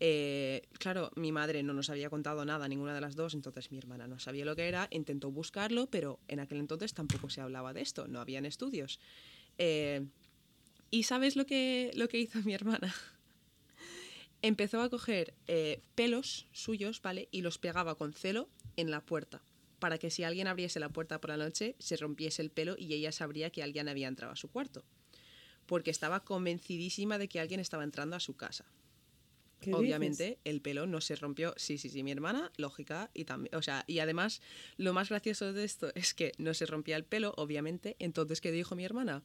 [0.00, 3.78] Eh, claro, mi madre no nos había contado nada, ninguna de las dos, entonces mi
[3.78, 7.72] hermana no sabía lo que era, intentó buscarlo, pero en aquel entonces tampoco se hablaba
[7.72, 9.00] de esto, no habían estudios.
[9.58, 10.06] Eh,
[10.90, 12.94] ¿Y sabes lo que, lo que hizo mi hermana?
[14.40, 17.28] Empezó a coger eh, pelos suyos, ¿vale?
[17.32, 19.42] Y los pegaba con celo en la puerta,
[19.80, 22.94] para que si alguien abriese la puerta por la noche, se rompiese el pelo y
[22.94, 24.84] ella sabría que alguien había entrado a su cuarto.
[25.66, 28.64] Porque estaba convencidísima de que alguien estaba entrando a su casa.
[29.60, 31.52] ¿Qué Obviamente el pelo no se rompió.
[31.56, 34.40] Sí, sí, sí, mi hermana, lógica, y también, o sea, y además
[34.76, 37.96] lo más gracioso de esto es que no se rompía el pelo, obviamente.
[37.98, 39.22] Entonces, ¿qué dijo mi hermana?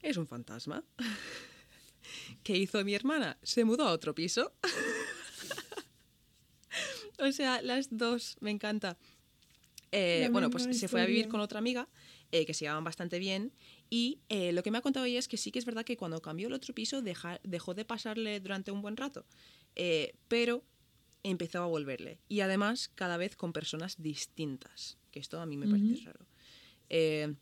[0.00, 0.84] Es un fantasma.
[2.42, 3.38] ¿Qué hizo mi hermana?
[3.42, 4.52] Se mudó a otro piso.
[7.18, 8.96] o sea, las dos, me encanta.
[9.92, 11.86] Eh, bueno, pues se fue a vivir con otra amiga
[12.30, 13.52] eh, que se llevaban bastante bien
[13.94, 15.98] y eh, lo que me ha contado ella es que sí que es verdad que
[15.98, 19.26] cuando cambió el otro piso deja- dejó de pasarle durante un buen rato,
[19.76, 20.64] eh, pero
[21.22, 25.68] empezó a volverle y además cada vez con personas distintas, que esto a mí me
[25.68, 26.04] parece Ujú.
[26.06, 26.26] raro.
[26.88, 27.34] Eh,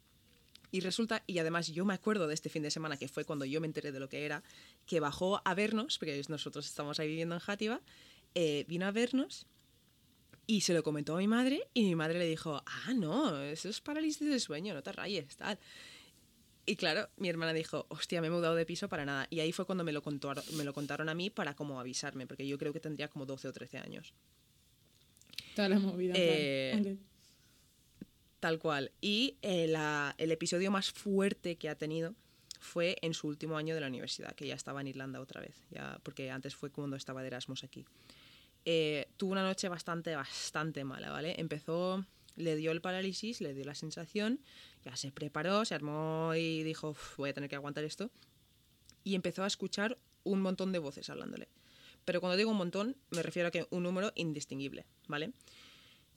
[0.72, 3.44] y resulta, y además yo me acuerdo de este fin de semana, que fue cuando
[3.44, 4.42] yo me enteré de lo que era,
[4.86, 7.80] que bajó a vernos, porque nosotros estamos ahí viviendo en Játiva,
[8.34, 9.46] eh, vino a vernos
[10.48, 13.68] y se lo comentó a mi madre y mi madre le dijo, ah, no, eso
[13.68, 15.60] es parálisis de sueño, no te rayes, tal.
[16.66, 19.26] Y claro, mi hermana dijo, hostia, me he mudado de piso para nada.
[19.30, 22.26] Y ahí fue cuando me lo, contaron, me lo contaron a mí para como avisarme,
[22.26, 24.12] porque yo creo que tendría como 12 o 13 años.
[25.56, 26.14] Toda la movida.
[26.16, 26.96] Eh, vale.
[28.38, 28.92] Tal cual.
[29.00, 32.14] Y eh, la- el episodio más fuerte que ha tenido
[32.58, 35.56] fue en su último año de la universidad, que ya estaba en Irlanda otra vez,
[35.70, 37.84] ya, porque antes fue cuando estaba de Erasmus aquí.
[38.66, 41.34] Eh, tuvo una noche bastante, bastante mala, ¿vale?
[41.40, 42.04] Empezó,
[42.36, 44.40] le dio el parálisis, le dio la sensación,
[44.84, 48.10] ya se preparó, se armó y dijo, "Uf, voy a tener que aguantar esto.
[49.04, 51.48] Y empezó a escuchar un montón de voces hablándole.
[52.04, 55.32] Pero cuando digo un montón, me refiero a que un número indistinguible, ¿vale?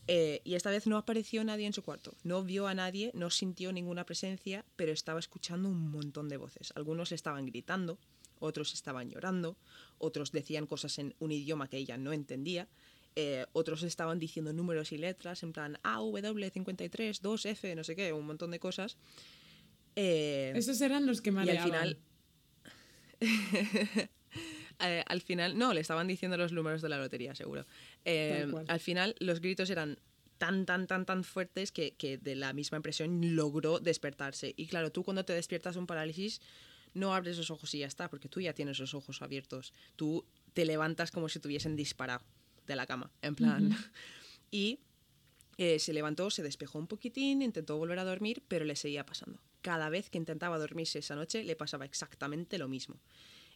[0.07, 2.13] Eh, y esta vez no apareció nadie en su cuarto.
[2.23, 6.73] No vio a nadie, no sintió ninguna presencia, pero estaba escuchando un montón de voces.
[6.75, 7.97] Algunos estaban gritando,
[8.39, 9.55] otros estaban llorando,
[9.99, 12.67] otros decían cosas en un idioma que ella no entendía,
[13.15, 18.25] eh, otros estaban diciendo números y letras en plan AW53, 2F, no sé qué, un
[18.25, 18.97] montón de cosas.
[19.95, 21.97] Eh, Esos eran los que y al final.
[24.79, 27.65] Eh, al final, no, le estaban diciendo los números de la lotería, seguro.
[28.03, 29.99] Eh, al final, los gritos eran
[30.39, 34.53] tan, tan, tan, tan fuertes que, que de la misma impresión logró despertarse.
[34.57, 36.41] Y claro, tú cuando te despiertas de un parálisis,
[36.93, 39.73] no abres los ojos y ya está, porque tú ya tienes los ojos abiertos.
[39.95, 42.25] Tú te levantas como si te hubiesen disparado
[42.67, 43.75] de la cama, en plan.
[44.51, 44.81] Y
[45.57, 49.39] eh, se levantó, se despejó un poquitín, intentó volver a dormir, pero le seguía pasando.
[49.63, 52.99] Cada vez que intentaba dormirse esa noche, le pasaba exactamente lo mismo.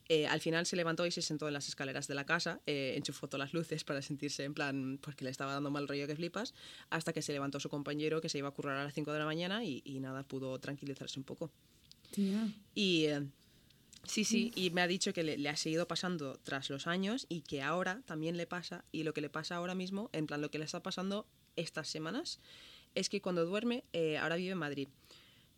[0.10, 2.94] Eh, al final se levantó y se sentó en las escaleras de la casa, eh,
[2.96, 6.16] enchufó todas las luces para sentirse en plan, porque le estaba dando mal rollo que
[6.16, 6.54] flipas,
[6.90, 9.20] hasta que se levantó su compañero que se iba a currar a las 5 de
[9.20, 11.52] la mañana y, y nada, pudo tranquilizarse un poco.
[12.12, 12.48] Tía.
[12.74, 13.28] Y eh,
[14.04, 17.26] sí, sí, y me ha dicho que le, le ha seguido pasando tras los años
[17.30, 20.42] y que ahora también le pasa, y lo que le pasa ahora mismo, en plan
[20.42, 22.40] lo que le está pasando estas semanas,
[22.96, 24.88] es que cuando duerme, eh, ahora vive en Madrid,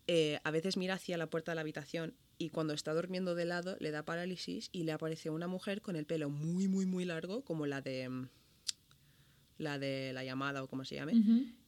[0.06, 3.44] eh, a veces mira hacia la puerta de la habitación y cuando está durmiendo de
[3.44, 7.04] lado le da parálisis y le aparece una mujer con el pelo muy, muy, muy
[7.04, 8.28] largo, como la de mm,
[9.58, 11.12] la de la llamada o como se llame,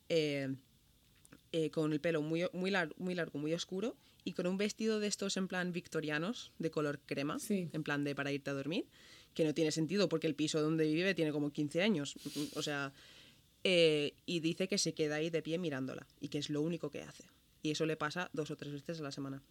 [0.09, 5.01] eh, con el pelo muy, muy, lar- muy largo, muy oscuro, y con un vestido
[5.01, 7.69] de estos en plan victorianos, de color crema, Sí.
[7.73, 8.87] en plan de para irte a dormir,
[9.35, 12.15] que no tiene sentido porque el piso donde vive tiene como 15 años.
[12.55, 12.93] O sea,
[13.65, 16.91] eh, y dice que se queda ahí de pie mirándola, y que es lo único
[16.91, 17.25] que hace.
[17.63, 19.43] Y eso le pasa dos o tres veces a la semana.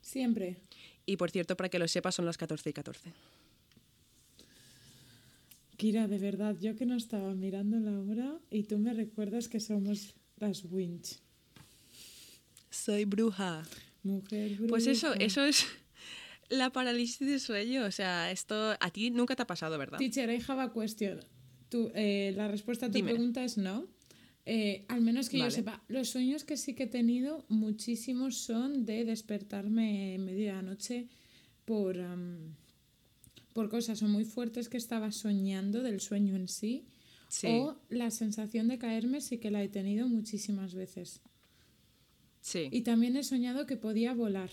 [0.00, 0.56] Siempre.
[1.06, 3.12] Y por cierto, para que lo sepas, son las 14 y 14.
[5.76, 9.60] Kira, de verdad, yo que no estaba mirando la hora y tú me recuerdas que
[9.60, 11.18] somos las Winch.
[12.70, 13.62] Soy bruja.
[14.02, 15.24] Mujer Pues eso, bruja.
[15.24, 15.66] eso es
[16.48, 17.84] la parálisis de sueño.
[17.84, 19.98] O sea, esto a ti nunca te ha pasado, ¿verdad?
[19.98, 21.20] Teacher, I have a question.
[21.68, 23.12] Tú, eh, la respuesta a tu Dime.
[23.12, 23.86] pregunta es no.
[24.46, 28.84] Eh, al menos que yo sepa, los sueños que sí que he tenido, muchísimos son
[28.86, 31.06] de despertarme en medio de la noche
[31.66, 32.56] por, am,
[33.52, 36.86] por cosas o muy fuertes que estaba soñando del sueño en sí,
[37.28, 37.46] Sí.
[37.48, 41.20] o la sensación de caerme sí que la he tenido muchísimas veces.
[42.40, 42.68] Sí.
[42.72, 44.50] Y también he soñado que podía volar.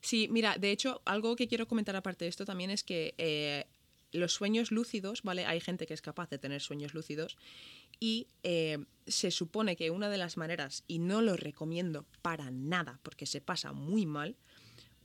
[0.00, 3.66] Sí, mira, de hecho, algo que quiero comentar aparte de esto también es que eh,
[4.12, 5.44] los sueños lúcidos, ¿vale?
[5.44, 7.36] Hay gente que es capaz de tener sueños lúcidos
[7.98, 12.98] y eh, se supone que una de las maneras, y no lo recomiendo para nada
[13.02, 14.36] porque se pasa muy mal,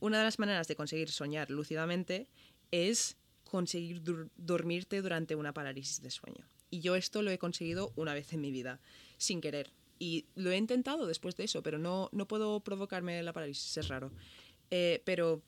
[0.00, 2.26] una de las maneras de conseguir soñar lúcidamente
[2.70, 6.46] es conseguir dur- dormirte durante una parálisis de sueño.
[6.70, 8.80] Y yo esto lo he conseguido una vez en mi vida,
[9.18, 9.70] sin querer.
[9.98, 13.88] Y lo he intentado después de eso, pero no, no puedo provocarme la parálisis, es
[13.88, 14.12] raro.
[14.70, 15.42] Eh, pero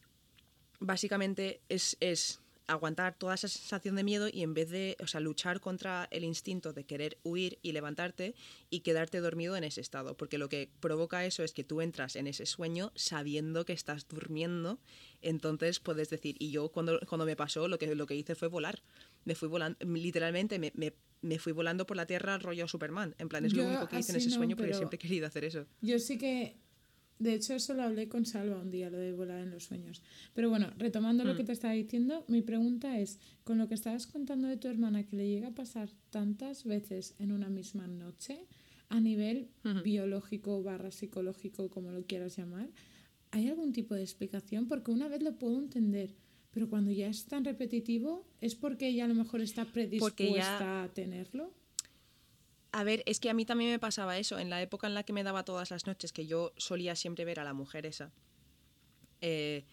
[0.81, 5.21] básicamente es, es aguantar toda esa sensación de miedo y en vez de, o sea,
[5.21, 8.35] luchar contra el instinto de querer huir y levantarte
[8.69, 12.15] y quedarte dormido en ese estado, porque lo que provoca eso es que tú entras
[12.15, 14.79] en ese sueño sabiendo que estás durmiendo,
[15.23, 18.49] entonces puedes decir, y yo cuando, cuando me pasó lo que, lo que hice fue
[18.49, 18.83] volar,
[19.25, 23.29] me fui volando, literalmente me, me, me fui volando por la tierra rollo Superman, en
[23.29, 25.27] plan es lo Yo único que hice en ese no, sueño porque siempre he querido
[25.27, 25.67] hacer eso.
[25.83, 26.57] Yo sí que,
[27.19, 30.03] de hecho, eso lo hablé con Salva un día, lo de volar en los sueños.
[30.35, 34.07] Pero bueno, retomando lo que te estaba diciendo, mi pregunta es, con lo que estabas
[34.07, 38.47] contando de tu hermana, que le llega a pasar tantas veces en una misma noche,
[38.89, 39.49] a nivel
[39.85, 42.71] biológico barra psicológico, como lo quieras llamar,
[43.31, 44.69] ¿hay algún tipo de explicación?
[44.69, 46.15] Porque una vez lo puedo entender,
[46.51, 50.89] pero cuando ya es tan repetitivo, ¿es porque ella a lo mejor está predispuesta a
[50.89, 51.53] tenerlo?
[52.73, 54.39] A ver, es que a mí también me pasaba eso.
[54.39, 57.25] En la época en la que me daba todas las noches, que yo solía siempre
[57.25, 58.13] ver a la mujer esa,
[59.21, 59.65] eh,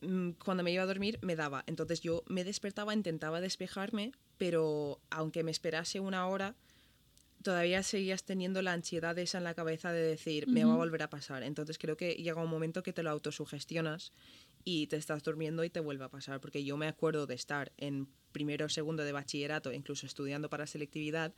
[0.00, 1.64] mm, cuando me iba a dormir me daba.
[1.66, 6.56] Entonces yo me despertaba, intentaba despejarme, pero aunque me esperase una hora,
[7.42, 11.02] todavía seguías teniendo la ansiedad esa en la cabeza de decir, me va a volver
[11.02, 11.42] a pasar.
[11.42, 14.12] Entonces creo que llega un momento que te lo autosugestionas
[14.70, 16.42] y te estás durmiendo y te vuelve a pasar.
[16.42, 20.66] Porque yo me acuerdo de estar en primero o segundo de bachillerato, incluso estudiando para
[20.66, 21.32] selectividad,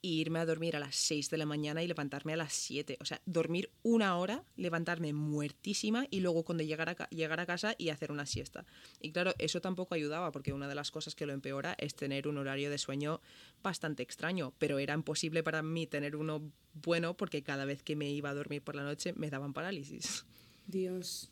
[0.00, 2.96] y irme a dormir a las 6 de la mañana y levantarme a las 7.
[3.02, 7.74] O sea, dormir una hora, levantarme muertísima y luego cuando llegar a, llegar a casa
[7.76, 8.64] y hacer una siesta.
[9.02, 12.26] Y claro, eso tampoco ayudaba porque una de las cosas que lo empeora es tener
[12.26, 13.20] un horario de sueño
[13.62, 18.10] bastante extraño, pero era imposible para mí tener uno bueno porque cada vez que me
[18.10, 20.24] iba a dormir por la noche me daban parálisis.
[20.66, 21.30] Dios,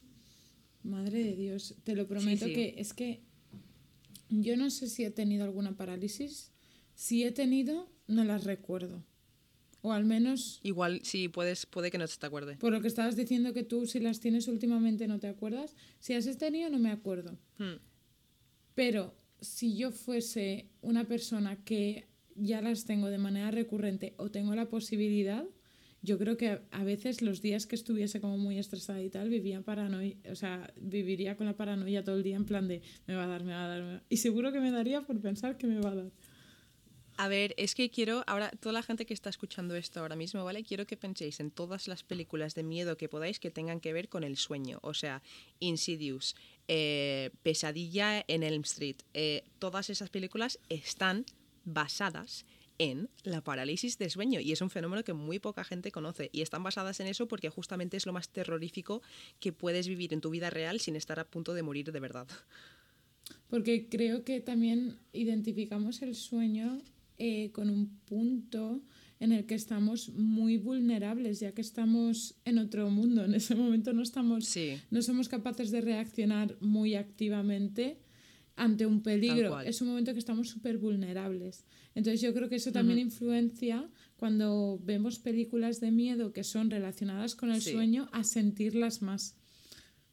[0.83, 2.53] madre de Dios, te lo prometo sí.
[2.53, 3.21] que es que
[4.29, 6.53] yo no sé si he tenido alguna parálisis.
[6.95, 9.05] Si he tenido, no las recuerdo.
[9.83, 12.57] O al menos, Igual sí, puedes, puede que no te acuerde.
[12.57, 15.75] por lo que estabas diciendo que tú si las tienes últimamente no te acuerdas.
[16.01, 17.39] Si has tenido, no me acuerdo.
[17.59, 17.81] Hmm.
[18.75, 24.55] Pero si yo fuese una persona que ya las tengo de manera recurrente o tengo
[24.55, 25.45] la posibilidad,
[26.03, 29.63] yo creo que a- veces los días que estuviese como muy estresada y tal, vivía
[29.63, 33.25] paranoia, o sea, viviría con la paranoia todo el día en plan de me va
[33.25, 34.05] a dar, me va a dar, me va a dar".
[34.09, 36.11] Y seguro que me daría por pensar que me va a dar.
[37.17, 40.43] A ver, es que quiero, ahora, toda la gente que está escuchando esto ahora mismo,
[40.43, 40.63] ¿vale?
[40.65, 44.09] Quiero que penséis en todas las películas de miedo que podáis que tengan que ver
[44.09, 44.79] con el sueño.
[44.83, 45.23] O sea,
[45.59, 46.35] Insidious,
[46.67, 48.97] eh, Pesadilla en Elm Street.
[49.13, 51.27] eh, todas esas películas están
[51.67, 52.47] basadas
[52.81, 56.41] en la parálisis de sueño y es un fenómeno que muy poca gente conoce y
[56.41, 59.03] están basadas en eso porque justamente es lo más terrorífico
[59.39, 62.27] que puedes vivir en tu vida real sin estar a punto de morir de verdad.
[63.49, 66.81] Porque creo que también identificamos el sueño
[67.19, 68.81] eh, con un punto
[69.19, 73.27] en el que estamos muy vulnerables, ya que estamos en otro mundo.
[73.27, 74.81] En ese momento no estamos, Sí.
[74.91, 77.99] no somos capaces de reaccionar muy activamente
[78.61, 79.59] ante un peligro.
[79.61, 81.65] Es un momento que estamos súper vulnerables.
[81.95, 87.35] Entonces yo creo que eso también influencia cuando vemos películas de miedo que son relacionadas
[87.35, 87.73] con el Sí.
[87.73, 89.35] sueño a sentirlas más.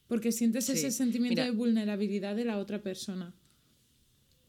[0.06, 0.72] Porque sientes Sí.
[0.72, 1.44] ese sentimiento Mira.
[1.44, 3.34] de vulnerabilidad de la otra persona.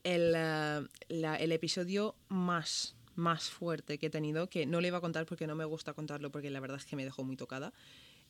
[0.04, 4.98] el, eh, la- el episodio más, más fuerte que he tenido, que no le iba
[4.98, 7.36] a contar porque no me gusta contarlo, porque la verdad es que me dejó muy
[7.36, 7.74] tocada,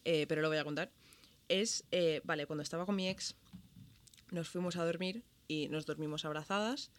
[0.03, 0.91] eh, pero lo voy a contar,
[1.47, 3.35] es, eh, vale, cuando estaba con mi ex,
[4.31, 6.91] nos fuimos a dormir y nos dormimos abrazadas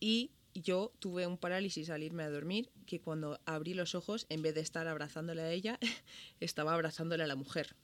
[0.00, 4.42] y yo tuve un parálisis al irme a dormir que cuando abrí los ojos, en
[4.42, 5.78] vez de estar abrazándole a ella,
[6.40, 7.76] estaba abrazándole a la mujer.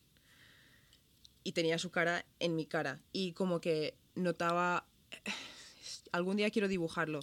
[1.45, 3.01] Y tenía su cara en mi cara.
[3.13, 4.89] Y como que notaba
[6.13, 7.21] algún día quiero dibujarlo.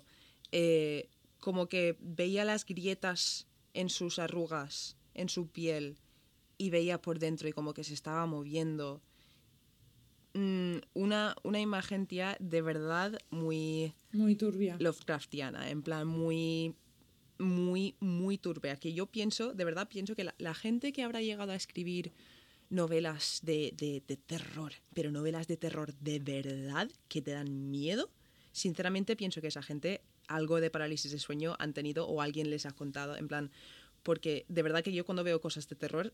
[0.54, 1.10] eh,
[1.40, 5.98] como que veía las grietas en sus arrugas, en su piel,
[6.60, 9.02] y veía por dentro y como que se estaba moviendo.
[10.34, 14.78] Mm, una, una imagen, tía, de verdad muy Muy turbia.
[14.80, 16.76] Lovecraftiana, en plan muy,
[17.38, 18.76] muy, muy turbia.
[18.78, 22.14] Que yo pienso, de verdad pienso que la, la gente que habrá llegado a escribir
[22.70, 28.10] novelas de, de- de terror, pero novelas de terror de verdad que te dan miedo,
[28.54, 32.66] sinceramente pienso que esa gente algo de parálisis de sueño han tenido o alguien les
[32.66, 33.52] ha contado, en plan,
[34.04, 36.14] porque de verdad que yo cuando veo cosas de terror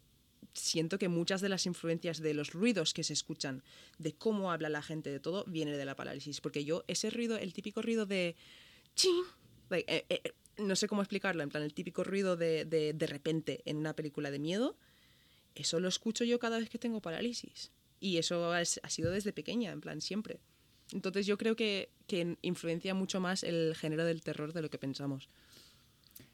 [0.53, 3.63] siento que muchas de las influencias de los ruidos que se escuchan,
[3.97, 6.41] de cómo habla la gente, de todo, viene de la parálisis.
[6.41, 8.36] Porque yo, ese ruido, el típico ruido de...
[8.95, 9.23] chin,
[9.69, 13.07] like, eh, eh, no sé cómo explicarlo, en plan, el típico ruido de, de, de
[13.07, 14.75] repente en una película de miedo,
[15.55, 17.71] eso lo escucho yo cada vez que tengo parálisis.
[17.99, 20.39] Y eso es- ha sido desde pequeña, en plan, siempre.
[20.93, 24.77] Entonces yo creo que, que influencia mucho más el género del terror de lo que
[24.77, 25.29] pensamos.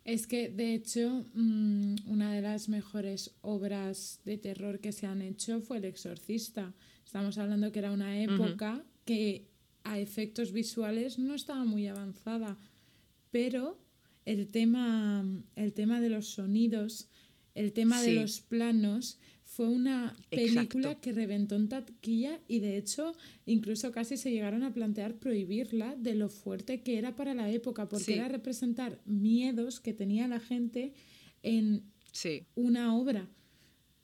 [0.05, 5.21] Es que, de hecho, mm, una de las mejores obras de terror que se han
[5.21, 6.73] hecho fue El Exorcista.
[7.05, 9.47] Estamos hablando que era una época que
[9.83, 12.57] a efectos visuales no estaba muy avanzada,
[13.31, 13.79] pero
[14.25, 17.09] el tema, el tema de los sonidos,
[17.55, 19.19] el tema de los planos,
[19.55, 21.01] fue una película Exacto.
[21.01, 23.13] que reventó en taquilla y de hecho
[23.45, 27.87] incluso casi se llegaron a plantear prohibirla de lo fuerte que era para la época,
[27.87, 28.13] porque Sí.
[28.13, 30.93] era representar miedos que tenía la gente
[31.43, 33.27] en Sí, una obra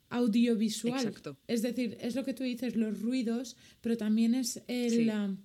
[0.10, 1.00] audiovisual.
[1.06, 1.38] Exacto.
[1.48, 5.04] Es decir, es lo que tú dices, los ruidos, pero también es el, Sí.
[5.06, 5.36] la,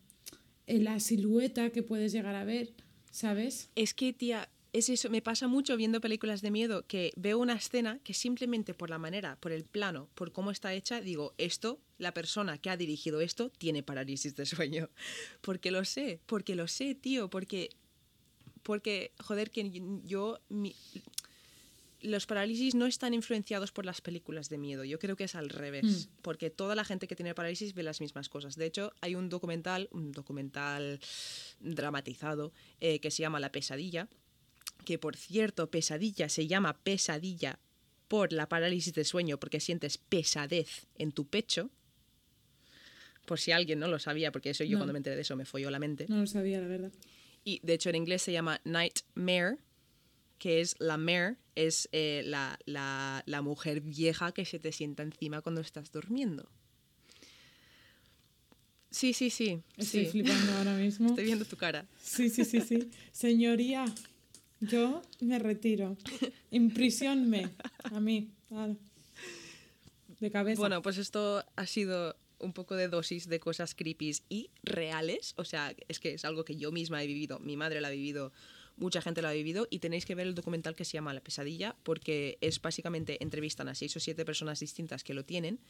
[0.67, 2.73] el- la silueta que puedes llegar a ver,
[3.11, 3.69] ¿sabes?
[3.75, 5.09] Es que, tía, es eso.
[5.09, 8.99] Me pasa mucho viendo películas de miedo que veo una escena que simplemente por la
[8.99, 13.21] manera, por el plano, por cómo está hecha, digo, esto, la persona que ha dirigido
[13.23, 14.91] esto, tiene parálisis de sueño.
[15.41, 17.71] Porque lo sé, porque lo sé, tío, porque.
[18.63, 19.71] Porque, joder, que
[20.05, 20.39] yo.
[20.49, 20.75] mi-
[22.01, 24.85] los parálisis no están influenciados por las películas de miedo.
[24.85, 26.11] Yo creo que es al revés.
[26.21, 28.57] Porque toda la gente que tiene parálisis ve las mismas cosas.
[28.57, 31.01] De hecho, hay un documental, un documental
[31.61, 34.09] dramatizado, eh, que se llama La pesadilla,
[34.85, 37.59] que por cierto, pesadilla se llama pesadilla
[38.09, 41.71] por la parálisis de sueño, porque sientes pesadez en tu pecho.
[43.27, 44.79] Por si alguien no lo sabía, porque eso yo No.
[44.81, 46.05] cuando me enteré de eso me folló la mente.
[46.09, 46.93] No lo sabía, la verdad.
[47.43, 49.57] Y de hecho en inglés se llama nightmare,
[50.39, 55.03] que es la mare, es eh, la, la- la mujer vieja que se te sienta
[55.03, 56.49] encima cuando estás durmiendo.
[58.91, 59.61] Sí, sí, sí.
[59.77, 60.11] Estoy sí.
[60.11, 61.09] flipando ahora mismo.
[61.11, 61.87] Estoy viendo tu cara.
[62.03, 62.91] Sí, sí, sí, sí.
[63.13, 63.85] Señoría,
[64.69, 65.97] yo me retiro.
[66.51, 67.51] Imprisionme
[67.85, 68.31] a mí.
[70.21, 70.61] De cabeza.
[70.61, 75.35] Bueno, pues esto ha sido un poco de dosis de cosas creepy y reales.
[75.37, 77.91] O sea, es que es algo que yo misma he vivido, mi madre la ha
[77.91, 78.33] vivido,
[78.77, 81.21] mucha gente lo ha vivido y tenéis que ver el documental que se llama La
[81.21, 85.61] pesadilla porque es básicamente entrevistan a seis o siete personas distintas que lo tienen.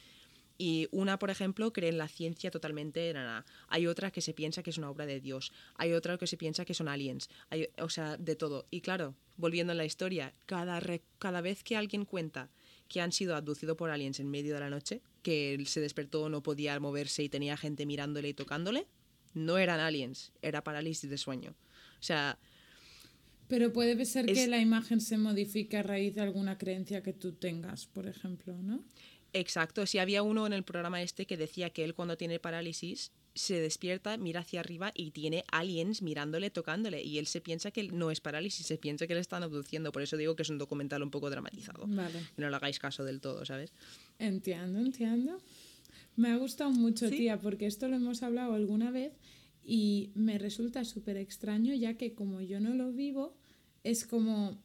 [0.56, 3.44] Y una, por ejemplo, cree en la ciencia totalmente nana.
[3.68, 5.52] Hay otra que se piensa que es una obra de Dios.
[5.76, 7.28] Hay otra que se piensa que son aliens.
[7.50, 8.66] Hay, o sea, de todo.
[8.70, 12.50] Y claro, volviendo a la historia, cada, re- cada vez que alguien cuenta
[12.88, 16.28] que han sido abducidos por aliens en medio de la noche, que él se despertó,
[16.28, 18.86] no podía moverse y tenía gente mirándole y tocándole,
[19.32, 21.56] no eran aliens, era parálisis de sueño.
[21.98, 22.38] O sea,
[23.48, 27.32] Pero puede ser que la imagen se modifique a raíz de alguna creencia que tú
[27.32, 28.84] tengas, por ejemplo, ¿no?
[29.36, 33.10] Exacto, si había uno en el programa este que decía que él cuando tiene parálisis
[33.34, 37.82] se despierta, mira hacia arriba y tiene aliens mirándole, tocándole y él se piensa que
[37.82, 40.58] no es parálisis, se piensa que le están abduciendo, por eso digo que es un
[40.58, 41.84] documental un poco dramatizado.
[41.88, 42.20] Vale.
[42.36, 43.72] Que no le hagáis caso del todo, ¿sabes?
[44.20, 45.38] Entiendo, entiendo.
[46.14, 47.16] Me ha gustado mucho, Sí.
[47.16, 49.12] tía, porque esto lo hemos hablado alguna vez
[49.64, 53.36] y me resulta súper extraño, ya que como yo no lo vivo,
[53.82, 54.62] es como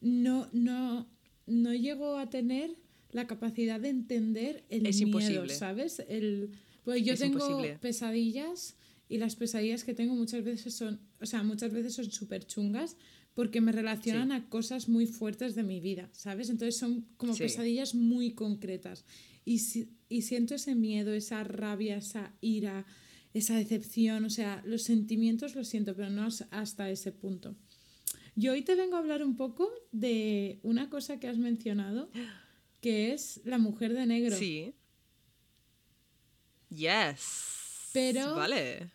[0.00, 1.08] no, no,
[1.46, 2.76] no llego a tener
[3.12, 5.54] la capacidad de entender el Es miedo, imposible.
[5.54, 6.02] ¿sabes?
[6.08, 6.50] El,
[6.84, 7.78] pues yo Es tengo imposible.
[7.80, 8.76] pesadillas
[9.08, 12.96] y las pesadillas que tengo muchas veces son, o sea, muchas veces son súper chungas
[13.34, 14.34] porque me relacionan Sí.
[14.34, 16.48] a cosas muy fuertes de mi vida, ¿sabes?
[16.50, 17.42] Entonces son como Sí.
[17.44, 19.04] pesadillas muy concretas
[19.44, 22.86] y, si- y siento ese miedo, esa rabia, esa ira,
[23.34, 27.54] esa decepción, o sea, los sentimientos los siento, pero no as- hasta ese punto.
[28.34, 32.10] Yo hoy te vengo a hablar un poco de una cosa que has mencionado,
[32.80, 34.36] que es la mujer de negro.
[34.36, 34.74] Sí.
[36.70, 37.90] Yes.
[37.92, 38.90] Pero- Vale.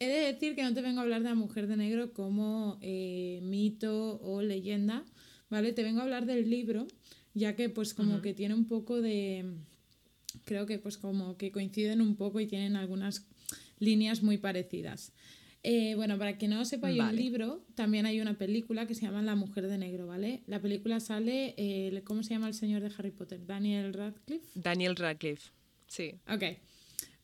[0.00, 2.78] He de decir que no te vengo a hablar de la mujer de negro como
[2.82, 5.04] eh, mito o leyenda,
[5.50, 5.72] ¿vale?
[5.72, 6.86] Te vengo a hablar del libro,
[7.34, 9.56] ya que pues como que tiene un poco de...
[10.44, 13.26] Creo que pues como que coinciden un poco y tienen algunas
[13.80, 15.12] líneas muy parecidas.
[15.64, 17.20] Eh, bueno, para quien no sepa, hay un Vale.
[17.20, 20.42] libro, también hay una película que se llama La mujer de negro, ¿vale?
[20.46, 23.44] La película sale, eh, ¿cómo se llama el señor de Harry Potter?
[23.44, 24.46] Daniel Radcliffe.
[24.54, 25.50] Daniel Radcliffe.
[25.88, 26.12] Sí.
[26.32, 26.44] Ok.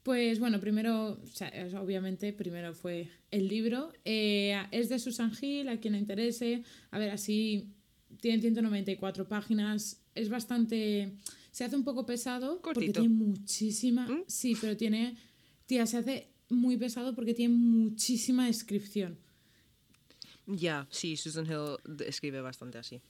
[0.02, 3.92] Pues bueno, primero, o sea, es- obviamente, primero fue el libro.
[4.04, 6.62] Eh, es de Susan Hill, a quien le interese.
[6.90, 7.68] A ver, así
[8.20, 10.02] tiene 194 páginas.
[10.14, 11.12] Es bastante.
[11.52, 14.06] Se hace un poco pesado porque tiene muchísima.
[14.06, 14.24] ¿Mm?
[14.26, 15.16] Sí, pero tiene.
[15.66, 19.18] Tía, se hace muy pesado porque tiene muchísima descripción.
[20.46, 21.76] Ya, sí, Susan Hill
[22.06, 23.00] escribe bastante así.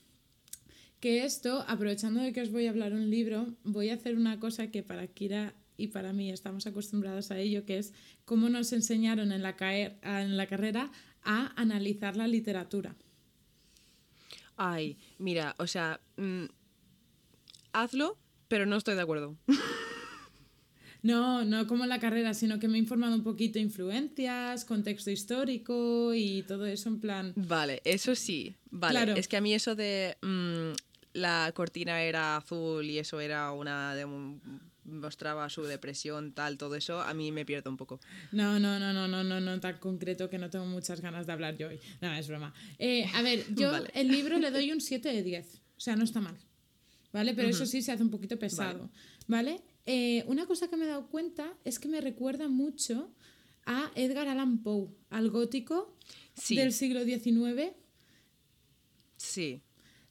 [0.99, 4.39] Que esto, aprovechando de que os voy a hablar un libro, voy a hacer una
[4.39, 8.71] cosa que para Kira y para mí estamos acostumbrados a ello, que es cómo nos
[8.71, 10.91] enseñaron en la, caer- en la carrera
[11.23, 12.95] a analizar la literatura.
[14.55, 16.45] Ay, mira, o sea, mm,
[17.73, 18.17] hazlo,
[18.47, 19.35] pero no estoy de acuerdo.
[21.05, 25.11] No, no como en la carrera, sino que me he informado un poquito influencias, contexto
[25.11, 27.33] histórico y todo eso en plan...
[27.35, 28.55] Vale, eso sí.
[28.71, 29.13] Vale, Claro.
[29.13, 30.73] es que a mí eso de mm,
[31.13, 34.07] la cortina era azul y eso era una de
[34.85, 37.99] mostraba su depresión, tal, todo eso, a mí me pierde un poco.
[38.31, 41.33] No, no, no, no, no, no, no tan concreto que no tengo muchas ganas de
[41.33, 41.79] hablar yo hoy.
[42.01, 42.51] No, es broma.
[42.79, 43.91] Eh, a ver, yo Vale.
[43.93, 45.61] el libro le doy un 7 de 10.
[45.77, 46.37] O sea, no está mal.
[47.13, 47.33] ¿Vale?
[47.33, 48.89] Pero eso sí se hace un poquito pesado.
[49.27, 49.61] ¿Vale?
[49.85, 53.11] Eh, una cosa que me he dado cuenta es que me recuerda mucho
[53.65, 55.95] a Edgar Allan Poe, al gótico
[56.33, 56.55] Sí.
[56.55, 57.73] del siglo XIX.
[59.17, 59.61] Sí,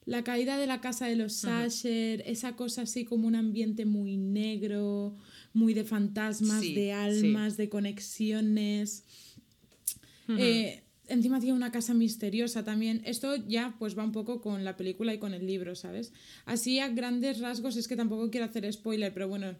[0.07, 4.17] La caída de la casa de los Sacher, esa cosa así como un ambiente muy
[4.19, 5.17] negro,
[5.55, 9.05] muy de fantasmas, Sí, de almas, de conexiones.
[10.29, 13.03] Eh, encima tiene una casa misteriosa también.
[13.05, 16.13] Esto ya pues va un poco con la película y con el libro, ¿sabes?
[16.47, 19.55] Así a grandes rasgos es que tampoco quiero hacer spoiler, pero bueno,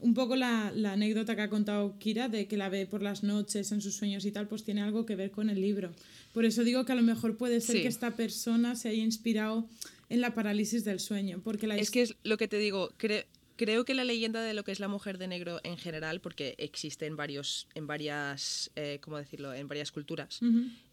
[0.00, 3.22] un poco la, la anécdota que ha contado Kira de que la ve por las
[3.24, 5.90] noches en sus sueños y tal, pues tiene algo que ver con el libro.
[6.32, 7.82] Por eso digo que a lo mejor puede ser Sí.
[7.82, 9.68] que esta persona se haya inspirado
[10.08, 13.26] en la parálisis del sueño, porque la es que es lo que te digo, cre-
[13.56, 16.54] creo que la leyenda de lo que es la mujer de negro en general, porque
[16.58, 19.52] existe en varios, en varias, eh, ¿cómo decirlo?
[19.52, 20.38] En varias culturas.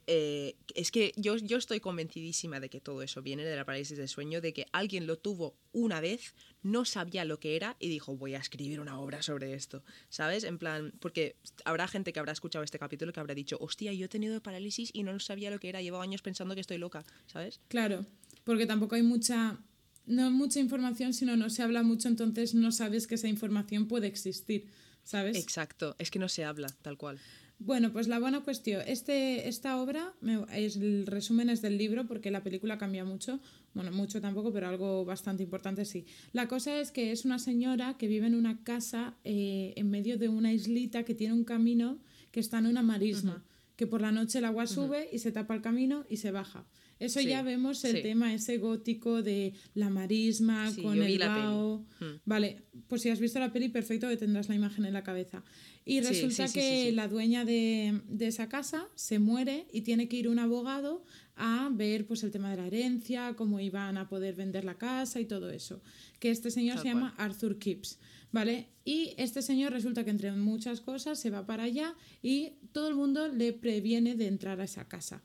[0.07, 3.97] Eh, es que yo, yo estoy convencidísima de que todo eso viene de la parálisis
[3.97, 7.89] del sueño, de que alguien lo tuvo una vez, no sabía lo que era y
[7.89, 10.43] dijo, voy a escribir una obra sobre esto, ¿sabes?
[10.43, 14.05] En plan, porque habrá gente que habrá escuchado este capítulo que habrá dicho, hostia, yo
[14.05, 17.03] he tenido parálisis y no sabía lo que era, llevo años pensando que estoy loca,
[17.25, 17.59] ¿sabes?
[17.67, 18.05] Claro,
[18.43, 19.59] porque tampoco hay mucha,
[20.05, 24.05] no mucha información, sino no se habla mucho, entonces no sabes que esa información puede
[24.05, 24.67] existir,
[25.03, 25.37] ¿sabes?
[25.37, 27.19] Exacto, es que no se habla, tal cual.
[27.57, 28.81] Bueno, pues la buena cuestión.
[28.85, 33.39] Este, esta obra, me- es, el resumen es del libro porque la película cambia mucho.
[33.73, 36.05] Bueno, mucho tampoco, pero algo bastante importante sí.
[36.33, 40.17] La cosa es que es una señora que vive en una casa eh, en medio
[40.17, 41.97] de una islita que tiene un camino
[42.31, 43.43] que está en una marisma.
[43.77, 46.65] Que por la noche el agua sube y se tapa el camino y se baja.
[46.99, 48.01] Eso Sí, ya vemos el sí.
[48.01, 51.39] tema ese gótico de la marisma Sí, con el la peli.
[51.45, 51.85] vaho.
[51.99, 52.05] Mm.
[52.25, 55.43] Vale, pues si has visto la peli, perfecto que tendrás la imagen en la cabeza.
[55.83, 60.27] Y resulta que la dueña de, de esa casa se muere y tiene que ir
[60.29, 61.03] un abogado
[61.35, 65.19] a ver pues el tema de la herencia, cómo iban a poder vender la casa
[65.19, 65.81] y todo eso.
[66.19, 67.99] Que este señor Tal se llama Arthur Kipps,
[68.31, 68.69] ¿vale?
[68.85, 71.93] Y este señor resulta que entre muchas cosas se va para allá
[72.23, 75.21] y todo el mundo le previene de entrar a esa casa.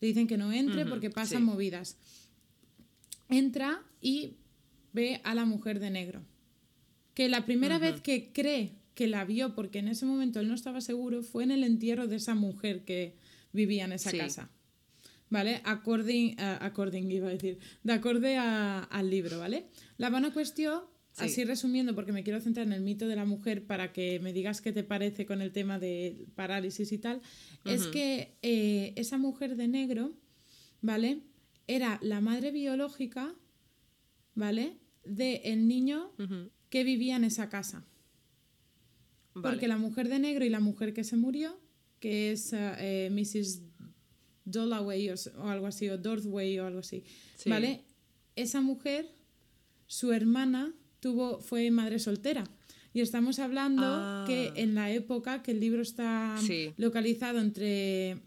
[0.00, 1.44] Le dicen que no entre porque pasan sí.
[1.44, 1.96] movidas.
[3.28, 4.34] Entra y
[4.92, 6.22] ve a la mujer de negro.
[7.14, 10.54] Que la primera vez que cree que la vio, porque en ese momento él no
[10.54, 13.14] estaba seguro, fue en el entierro de esa mujer que
[13.52, 14.18] vivía en esa Sí.
[14.18, 14.50] casa.
[15.28, 15.60] ¿Vale?
[15.64, 19.66] According, eh, according iba a decir, de acorde a- al libro, ¿vale?
[19.96, 20.80] La buena cuestión,
[21.12, 21.24] Sí.
[21.24, 24.32] así resumiendo, porque me quiero centrar en el mito de la mujer para que me
[24.32, 27.20] digas qué te parece con el tema de parálisis y tal,
[27.64, 30.12] es que eh, esa mujer de negro,
[30.80, 31.22] ¿vale?
[31.66, 33.34] Era la madre biológica,
[34.34, 34.78] ¿vale?
[35.04, 36.12] De el niño
[36.68, 37.84] que vivía en esa casa.
[39.34, 39.48] Vale.
[39.48, 41.58] Porque la mujer de negro y la mujer que se murió,
[41.98, 43.62] que es eh, eh, Mrs.
[44.44, 47.04] Dalloway o, algo así, o Dorthway o algo así,
[47.36, 47.50] Sí.
[47.50, 47.84] ¿vale?
[48.36, 49.12] Esa mujer,
[49.86, 52.44] su hermana, tuvo, fue madre soltera.
[52.92, 54.24] Y estamos hablando Ah.
[54.26, 56.72] que en la época que el libro está Sí.
[56.76, 58.18] localizado entre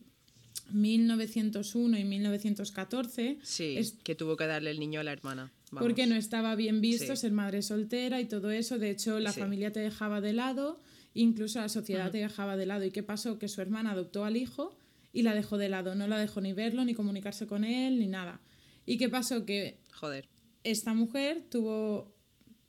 [0.71, 5.51] 1901 y 1914, Sí, es- que tuvo que darle el niño a la hermana.
[5.71, 5.87] vamos.
[5.87, 7.21] porque no estaba bien visto Sí.
[7.23, 8.77] ser madre soltera y todo eso.
[8.77, 9.39] De hecho, la Sí.
[9.39, 10.79] familia te dejaba de lado,
[11.15, 12.85] incluso la sociedad te dejaba de lado.
[12.85, 13.39] ¿Y qué pasó?
[13.39, 14.75] Que su hermana adoptó al hijo
[15.13, 15.95] y la dejó de lado.
[15.95, 18.39] No la dejó ni verlo, ni comunicarse con él, ni nada.
[18.85, 19.45] ¿Y qué pasó?
[19.47, 20.29] Que Joder.
[20.63, 22.12] esta mujer tuvo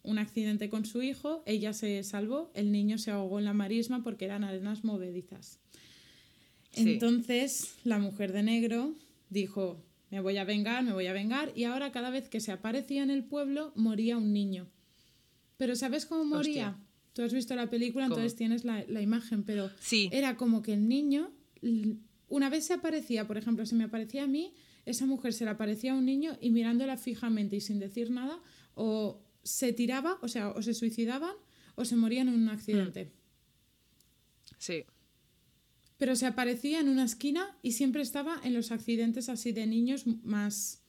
[0.04, 4.04] un accidente con su hijo, ella se salvó, el niño se ahogó en la marisma
[4.04, 5.58] porque eran arenas movedizas.
[6.70, 6.92] Sí.
[6.92, 8.94] Entonces la mujer de negro
[9.30, 12.52] dijo, me voy a vengar, me voy a vengar, y ahora cada vez que se
[12.52, 14.66] aparecía en el pueblo moría un niño.
[15.56, 16.70] Pero ¿sabes cómo moría?
[16.70, 16.80] Hostia.
[17.14, 18.16] Tú has visto la película, ¿Cómo?
[18.16, 20.08] entonces tienes la, la imagen, pero Sí.
[20.12, 21.30] era como que el niño,
[22.28, 24.52] una vez se aparecía, por ejemplo, se me aparecía a mí,
[24.84, 28.38] esa mujer se le aparecía a un niño y mirándola fijamente y sin decir nada,
[28.74, 31.34] o se tiraba, o sea, o se suicidaban
[31.76, 33.12] o se morían en un accidente.
[34.58, 34.84] Sí.
[35.98, 40.06] Pero se aparecía en una esquina y siempre estaba en los accidentes así de niños
[40.24, 40.82] más,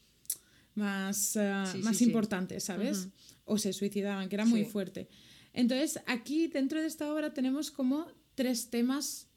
[0.73, 2.05] más, eh, Sí, más sí, sí.
[2.05, 3.09] importantes, ¿sabes?
[3.43, 5.07] O se suicidaban, que era muy fuerte.
[5.53, 9.27] Entonces, aquí dentro de esta obra tenemos como tres temas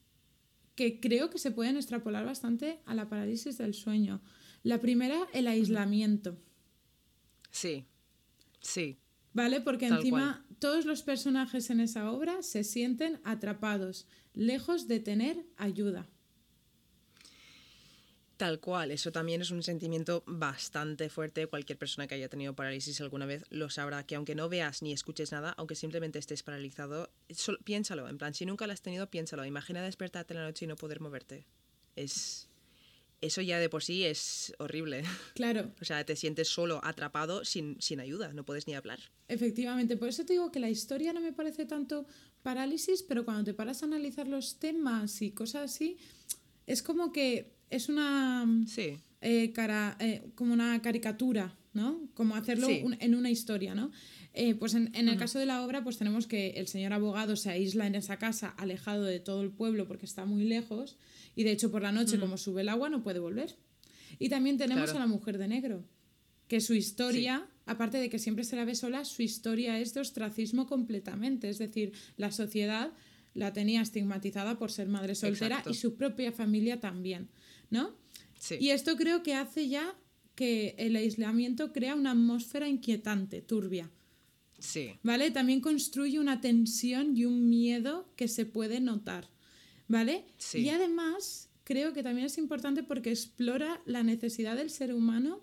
[0.75, 4.21] que creo que se pueden extrapolar bastante a la parálisis del sueño.
[4.63, 6.39] La primera, el aislamiento.
[7.51, 7.85] Sí.
[8.61, 8.99] Sí.
[9.39, 9.61] ¿Vale?
[9.61, 15.47] Porque Tal encima todos los personajes en esa obra se sienten atrapados, lejos de tener
[15.57, 16.09] ayuda.
[18.37, 21.47] Tal cual, eso también es un sentimiento bastante fuerte.
[21.47, 24.93] Cualquier persona que haya tenido parálisis alguna vez lo sabrá, que aunque no veas ni
[24.93, 27.09] escuches nada, aunque simplemente estés paralizado,
[27.63, 29.45] piénsalo, en plan, si nunca lo has tenido, piénsalo.
[29.45, 31.47] Imagina despertarte en la noche y no poder moverte.
[31.95, 32.48] Es...
[33.21, 35.03] Eso ya de por sí es horrible.
[35.35, 39.01] Claro, O sea, te sientes solo, atrapado, sin, sin ayuda, no puedes ni hablar.
[39.29, 39.97] efectivamente.
[39.97, 42.07] Por eso te digo que la historia no me parece tanto
[42.43, 45.99] parálisis, pero cuando te paras a analizar los temas y cosas así,
[46.67, 52.09] es como que es una Sí, eh, cara, eh, como una caricatura, ¿no?
[52.15, 52.81] Como hacerlo Sí.
[52.85, 53.91] un- en una historia, ¿no?
[54.35, 57.35] Eh, pues en, en el caso de la obra, pues tenemos que el señor abogado
[57.37, 60.97] se aísla en esa casa, alejado de todo el pueblo porque está muy lejos,
[61.35, 63.57] y de hecho por la noche, como sube el agua, no puede volver.
[64.19, 64.99] Y también tenemos Claro.
[64.99, 65.85] a la mujer de negro,
[66.49, 70.01] que su historia, aparte de que siempre se la ve sola, su historia es de
[70.01, 71.49] ostracismo completamente.
[71.49, 72.91] Es decir, la sociedad
[73.35, 75.71] la tenía estigmatizada por ser madre soltera Exacto.
[75.71, 77.29] y su propia familia también,
[77.71, 77.95] ¿no?
[78.39, 78.57] sí.
[78.61, 79.95] Y esto creo que hace ya
[80.39, 83.91] que el aislamiento crea una atmósfera inquietante, turbia,
[84.61, 85.33] Sí, ¿vale?
[85.33, 89.29] También construye una tensión y un miedo que se puede notar,
[89.89, 90.27] ¿vale?
[90.37, 90.59] Sí.
[90.59, 95.41] Y además creo que también es importante porque explora la necesidad del ser humano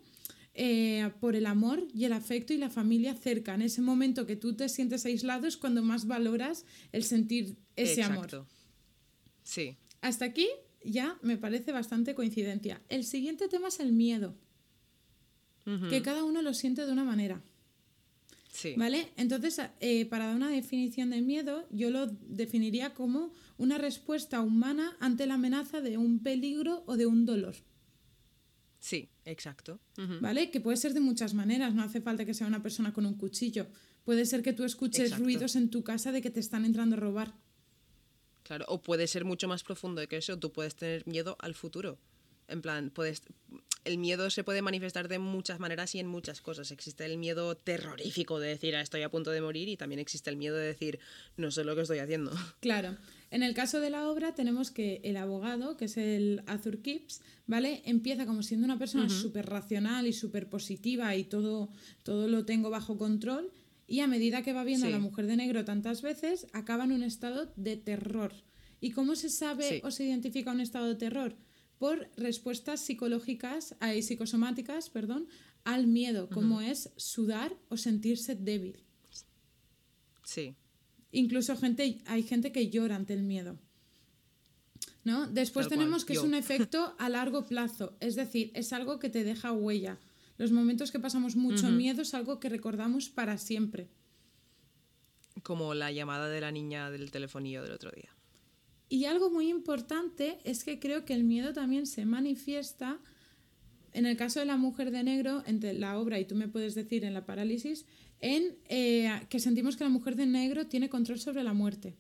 [0.54, 3.54] eh, por el amor y el afecto y la familia cerca.
[3.54, 8.02] En ese momento que tú te sientes aislado es cuando más valoras el sentir ese
[8.02, 8.26] amor.
[8.26, 8.48] Exacto.
[9.44, 9.76] Sí.
[10.00, 10.48] Hasta aquí
[10.86, 12.82] ya me parece bastante coincidencia.
[12.90, 14.36] El siguiente tema es el miedo,
[15.90, 17.42] Que cada uno lo siente de una manera.
[18.52, 18.76] Sí.
[18.78, 19.12] ¿Vale?
[19.18, 24.96] Entonces, eh, para dar una definición de miedo, yo lo definiría como una respuesta humana
[25.00, 27.56] ante la amenaza de un peligro o de un dolor.
[28.80, 29.80] Sí, exacto.
[30.22, 30.52] ¿Vale?
[30.52, 33.16] Que puede ser de muchas maneras, no hace falta que sea una persona con un
[33.16, 33.66] cuchillo.
[34.04, 35.24] Puede ser que tú escuches Exacto.
[35.24, 37.34] ruidos en tu casa de que te están entrando a robar.
[38.44, 40.38] Claro, o puede ser mucho más profundo que eso.
[40.38, 41.98] Tú puedes tener miedo al futuro.
[42.48, 43.22] En plan, puedes.
[43.84, 46.72] El miedo se puede manifestar de muchas maneras y en muchas cosas.
[46.72, 50.32] Existe el miedo terrorífico de decir, "Ah, estoy a punto de morir, y también existe
[50.32, 51.00] el miedo de decir,
[51.38, 52.32] no sé lo que estoy haciendo.
[52.62, 52.98] Claro.
[53.30, 57.22] En el caso de la obra tenemos que el abogado, que es el Arthur Kipps,
[57.48, 57.82] ¿vale?
[57.86, 61.70] Empieza como siendo una persona súper racional y súper positiva y todo,
[62.04, 63.52] todo lo tengo bajo control.
[63.88, 66.92] Y a medida que va viendo a la mujer de negro tantas veces, acaba en
[66.94, 68.34] un estado de terror.
[68.82, 69.82] ¿Y cómo se sabe Sí.
[69.84, 71.36] o se identifica un estado de terror?
[71.78, 75.28] Por respuestas psicológicas, ay, psicosomáticas, perdón,
[75.64, 78.84] al miedo, como es sudar o sentirse débil.
[80.24, 80.56] Sí.
[81.12, 83.58] Incluso gente, hay gente que llora ante el miedo.
[85.04, 85.28] ¿No?
[85.28, 89.00] Después Tal cual, tenemos que es un efecto a largo plazo, es decir, es algo
[89.00, 90.00] que te deja huella.
[90.38, 93.88] Los momentos que pasamos mucho miedo es algo que recordamos para siempre.
[95.44, 98.10] Como la llamada de la niña del telefonillo del otro día.
[98.90, 103.00] Y algo muy importante es que creo que el miedo también se manifiesta,
[103.94, 106.76] en el caso de la mujer de negro, entre la obra y tú me puedes
[106.76, 107.86] decir en la parálisis,
[108.22, 111.96] en eh, que sentimos que la mujer de negro tiene control sobre la muerte.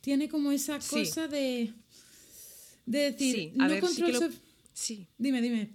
[0.00, 0.90] Tiene como esa Sí.
[0.90, 1.72] cosa de,
[2.86, 4.34] de decir, Sí, no ver, control lo- sobre-
[4.72, 5.06] Sí.
[5.18, 5.70] Dime, dime.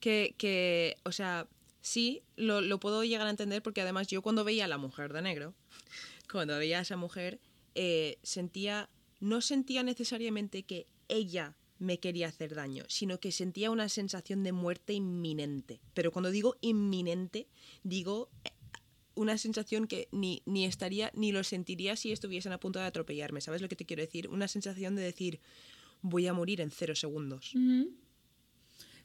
[0.00, 1.46] Que, que, o sea,
[1.80, 5.12] sí, lo, lo puedo llegar a entender porque además yo cuando veía a la mujer
[5.12, 5.54] de negro,
[6.30, 7.40] cuando veía a esa mujer,
[7.74, 8.88] eh, sentía,
[9.20, 14.52] no sentía necesariamente que ella me quería hacer daño, sino que sentía una sensación de
[14.52, 15.80] muerte inminente.
[15.94, 17.46] Pero cuando digo inminente,
[17.84, 18.50] digo eh,
[19.14, 23.40] una sensación que ni, ni estaría, ni lo sentiría si estuviesen a punto de atropellarme.
[23.40, 24.28] ¿Sabes lo que te quiero decir?
[24.28, 25.40] Una sensación de decir,
[26.02, 27.52] voy a morir en cero segundos.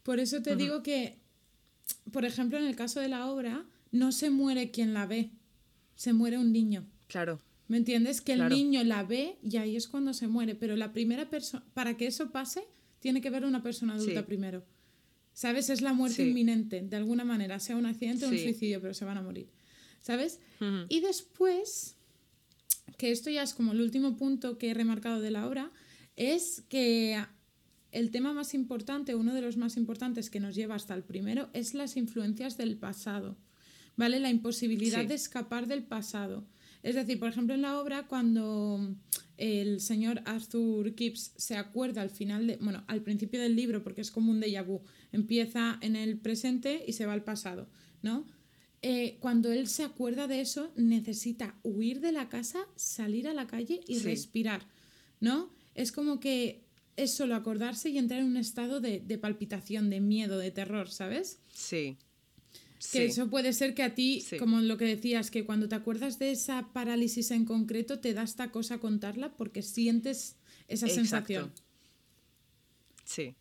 [0.04, 1.20] Por eso te digo que,
[2.12, 5.32] por ejemplo, en el caso de la obra, no se muere quien la ve,
[5.96, 6.86] se muere un niño.
[7.08, 8.20] Claro, ¿Me entiendes?
[8.22, 8.54] Que Claro.
[8.54, 10.54] el niño la ve y ahí es cuando se muere.
[10.54, 12.62] Pero la primera persona, para que eso pase,
[13.00, 14.26] tiene que ver una persona adulta Sí.
[14.28, 14.64] primero.
[15.34, 15.70] ¿Sabes?
[15.70, 16.30] Es la muerte Sí.
[16.30, 19.48] inminente, de alguna manera, sea un accidente o un suicidio, pero se van a morir.
[20.02, 20.40] ¿Sabes?
[20.90, 21.96] Y después,
[22.98, 25.72] que esto ya es como el último punto que he remarcado de la obra,
[26.18, 27.18] es que
[27.94, 31.50] el tema más importante, uno de los más importantes que nos lleva hasta el primero,
[31.54, 33.38] es las influencias del pasado.
[33.96, 34.20] ¿Vale?
[34.20, 35.08] La imposibilidad Sí.
[35.08, 36.48] de escapar del pasado.
[36.82, 38.96] Es decir, por ejemplo, en la obra, cuando
[39.38, 44.02] el señor Arthur Kipps se acuerda al final de, bueno, al principio del libro, porque
[44.02, 44.82] es como un déjà vu,
[45.12, 47.70] empieza en el presente y se va al pasado,
[48.02, 48.26] ¿no?
[48.82, 53.46] Eh, cuando él se acuerda de eso, necesita huir de la casa, salir a la
[53.46, 54.04] calle y Sí.
[54.06, 54.66] respirar,
[55.22, 55.54] ¿no?
[55.76, 56.63] Es como que
[56.96, 60.90] es solo acordarse y entrar en un estado de, de palpitación, de miedo, de terror,
[60.90, 61.40] ¿sabes?
[61.54, 61.98] sí.
[62.92, 63.04] Que Sí.
[63.06, 64.36] eso puede ser que a ti, Sí.
[64.36, 68.24] como lo que decías, que cuando te acuerdas de esa parálisis en concreto, te da
[68.24, 70.36] esta cosa contarla porque sientes
[70.68, 70.94] esa Exacto.
[70.96, 71.52] sensación.
[73.06, 73.36] Sí.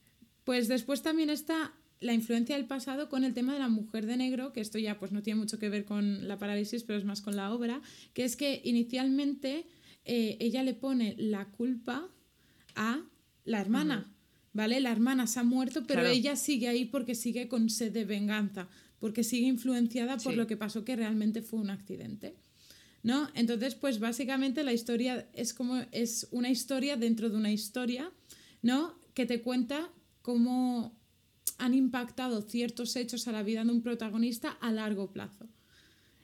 [0.44, 4.16] Pues después también está la influencia del pasado con el tema de la mujer de
[4.16, 7.04] negro, que esto ya pues no tiene mucho que ver con la parálisis, pero es
[7.04, 7.80] más con la obra,
[8.14, 9.66] que es que inicialmente
[10.04, 12.08] eh, ella le pone la culpa
[12.76, 13.02] a
[13.44, 14.12] la hermana,
[14.52, 14.80] ¿vale?
[14.80, 16.14] La hermana se ha muerto, pero Claro.
[16.14, 18.68] ella sigue ahí porque sigue con sed de venganza,
[19.00, 20.36] porque sigue influenciada por Sí.
[20.38, 22.36] lo que pasó que realmente fue un accidente.
[23.04, 23.28] ¿No?
[23.34, 28.12] Entonces, pues básicamente la historia es como es una historia dentro de una historia,
[28.62, 28.94] ¿no?
[29.14, 29.90] Que te cuenta
[30.22, 30.96] cómo
[31.58, 35.48] han impactado ciertos hechos a la vida de un protagonista a largo plazo.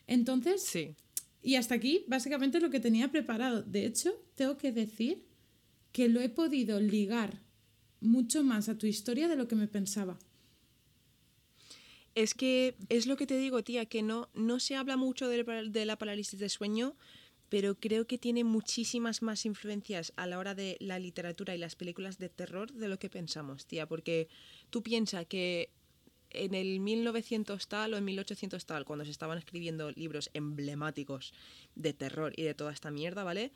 [0.06, 0.94] Entonces, Sí.
[1.42, 3.62] y hasta aquí, básicamente lo que tenía preparado.
[3.62, 5.24] De hecho, tengo que decir
[5.98, 7.40] que lo he podido ligar
[8.00, 10.16] mucho más a tu historia de lo que me pensaba.
[12.14, 15.84] Es que es lo que te digo, tía, que no, no se habla mucho de,
[15.86, 16.94] la- parálisis de sueño,
[17.48, 21.74] pero creo que tiene muchísimas más influencias a la hora de la literatura y las
[21.74, 24.28] películas de terror de lo que pensamos, tía, porque
[24.70, 25.70] tú piensas que
[26.30, 31.34] en el 1900 tal o en 1800 tal, cuando se estaban escribiendo libros emblemáticos
[31.74, 33.50] de terror y de toda esta mierda, ¿vale?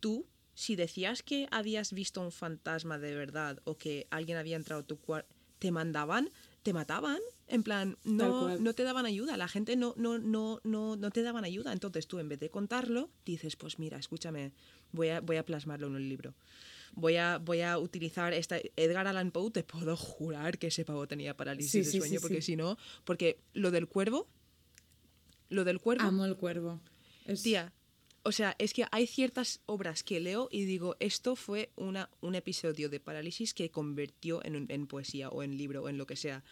[0.00, 0.26] tú,
[0.56, 4.86] si decías que habías visto un fantasma de verdad o que alguien había entrado a
[4.86, 5.28] tu cuarto,
[5.58, 6.30] te mandaban,
[6.62, 7.18] te mataban.
[7.46, 9.36] En plan, no, no te daban ayuda.
[9.36, 11.72] La gente no, no, no, no, no te daban ayuda.
[11.74, 14.52] Entonces tú, en vez de contarlo, dices, pues mira, escúchame,
[14.92, 16.34] voy a, voy a plasmarlo en un libro.
[16.94, 18.56] Voy a, voy a utilizar esta.
[18.76, 22.18] Edgar Allan Poe, te puedo jurar que ese pavo tenía parálisis Sí, de sí, sueño,
[22.18, 22.78] sí, porque si no.
[23.04, 24.26] Porque lo del cuervo.
[25.50, 26.04] Lo del cuervo.
[26.04, 26.80] Amo el cuervo.
[27.26, 27.72] Es- Tía,
[28.26, 32.34] o sea, es que hay ciertas obras que leo y digo, esto fue una, un
[32.34, 36.16] episodio de parálisis que convirtió en, en poesía o en libro o en lo que
[36.16, 36.42] sea.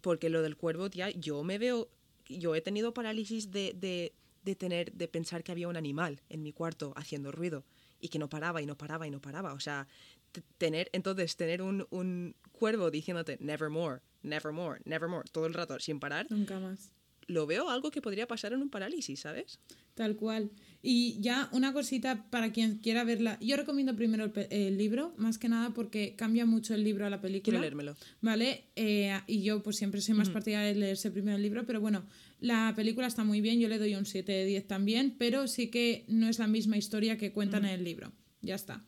[0.00, 1.88] Porque lo del cuervo, tía, yo me veo,
[2.28, 4.12] yo he tenido parálisis de, de,
[4.44, 7.64] de tener, de pensar que había un animal en mi cuarto haciendo ruido
[8.00, 9.52] y que no paraba y no paraba y no paraba.
[9.54, 9.86] O sea,
[10.58, 16.26] tener, entonces, tener un, un cuervo diciéndote nevermore, nevermore, nevermore, todo el rato sin parar,
[16.28, 16.90] Nunca más.
[17.28, 19.58] lo veo algo que podría pasar en un parálisis, ¿sabes?
[19.94, 20.50] Tal cual.
[20.86, 23.38] Y ya una cosita para quien quiera verla.
[23.40, 27.22] Yo recomiendo primero el, libro, más que nada porque cambia mucho el libro a la
[27.22, 27.52] película.
[27.52, 27.96] Quiero leérmelo.
[28.20, 28.64] ¿Vale?
[28.76, 32.04] Eh, y yo pues siempre soy más partidaria de leerse primero el libro, pero bueno,
[32.38, 35.68] la película está muy bien, yo le doy un 7 de 10 también, pero sí
[35.68, 38.12] que no es la misma historia que cuentan en el libro.
[38.42, 38.84] Ya está.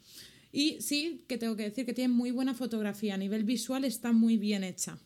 [0.52, 4.12] Y sí que tengo que decir que tiene muy buena fotografía, a nivel visual está
[4.12, 4.98] muy bien hecha.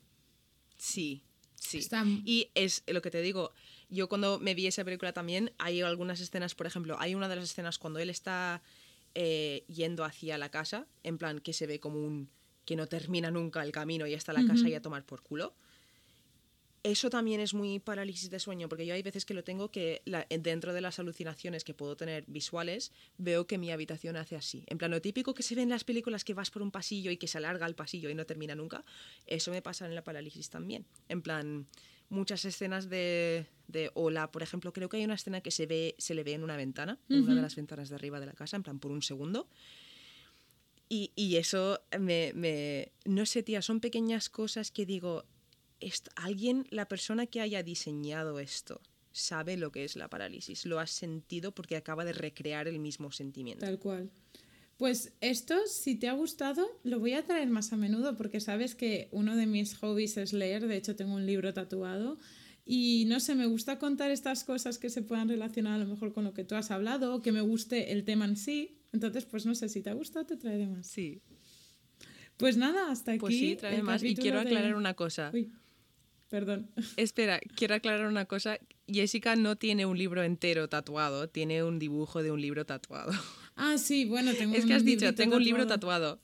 [0.76, 1.22] Sí,
[1.54, 1.78] sí.
[1.78, 3.52] Está- Y es lo que te digo.
[3.90, 7.36] Yo cuando me vi esa película también, hay algunas escenas, por ejemplo, hay una de
[7.36, 8.62] las escenas cuando él está
[9.14, 12.28] eh, yendo hacia la casa, en plan que se ve como un
[12.64, 15.54] que no termina nunca el camino y está la casa y a tomar por culo.
[16.82, 20.00] Eso también es muy parálisis de sueño, porque yo hay veces que lo tengo que
[20.06, 24.64] la- dentro de las alucinaciones que puedo tener visuales, veo que mi habitación hace así.
[24.66, 27.10] En plan, lo típico que se ve en las películas que vas por un pasillo
[27.10, 28.82] y que se alarga el pasillo y no termina nunca,
[29.26, 30.86] eso me pasa en la parálisis también.
[31.10, 31.66] En plan,
[32.10, 35.94] muchas escenas de, de ola, por ejemplo, creo que hay una escena que se ve,
[35.98, 38.32] se le ve en una ventana, en una de las ventanas de arriba de la
[38.34, 39.48] casa, en plan por un segundo.
[40.88, 45.24] Y, y eso me, me- No sé, tía, son pequeñas cosas que digo,
[45.78, 48.80] est- alguien, la persona que haya diseñado esto,
[49.12, 53.12] sabe lo que es la parálisis, lo ha sentido porque acaba de recrear el mismo
[53.12, 53.64] sentimiento.
[53.64, 54.10] Tal cual.
[54.80, 58.74] Pues esto, si te ha gustado, lo voy a traer más a menudo porque sabes
[58.74, 62.16] que uno de mis hobbies es leer, de hecho tengo un libro tatuado
[62.64, 66.14] y no sé, me gusta contar estas cosas que se puedan relacionar a lo mejor
[66.14, 68.78] con lo que tú has hablado o que me guste el tema en sí.
[68.94, 70.86] Entonces, pues no sé, si te ha gustado te traeré más.
[70.86, 71.20] Sí,
[72.38, 73.20] Pues nada, hasta aquí.
[73.20, 74.02] pues sí, trae más.
[74.02, 75.30] Y quiero de- aclarar una cosa.
[75.34, 75.52] Uy,
[76.30, 76.70] perdón.
[76.96, 78.56] Espera, quiero aclarar una cosa.
[78.88, 83.12] Jessica no tiene un libro entero tatuado, tiene un dibujo de un libro tatuado.
[83.62, 86.18] Ah, sí, bueno, tengo Es que un has dicho, tengo un libro tatuado.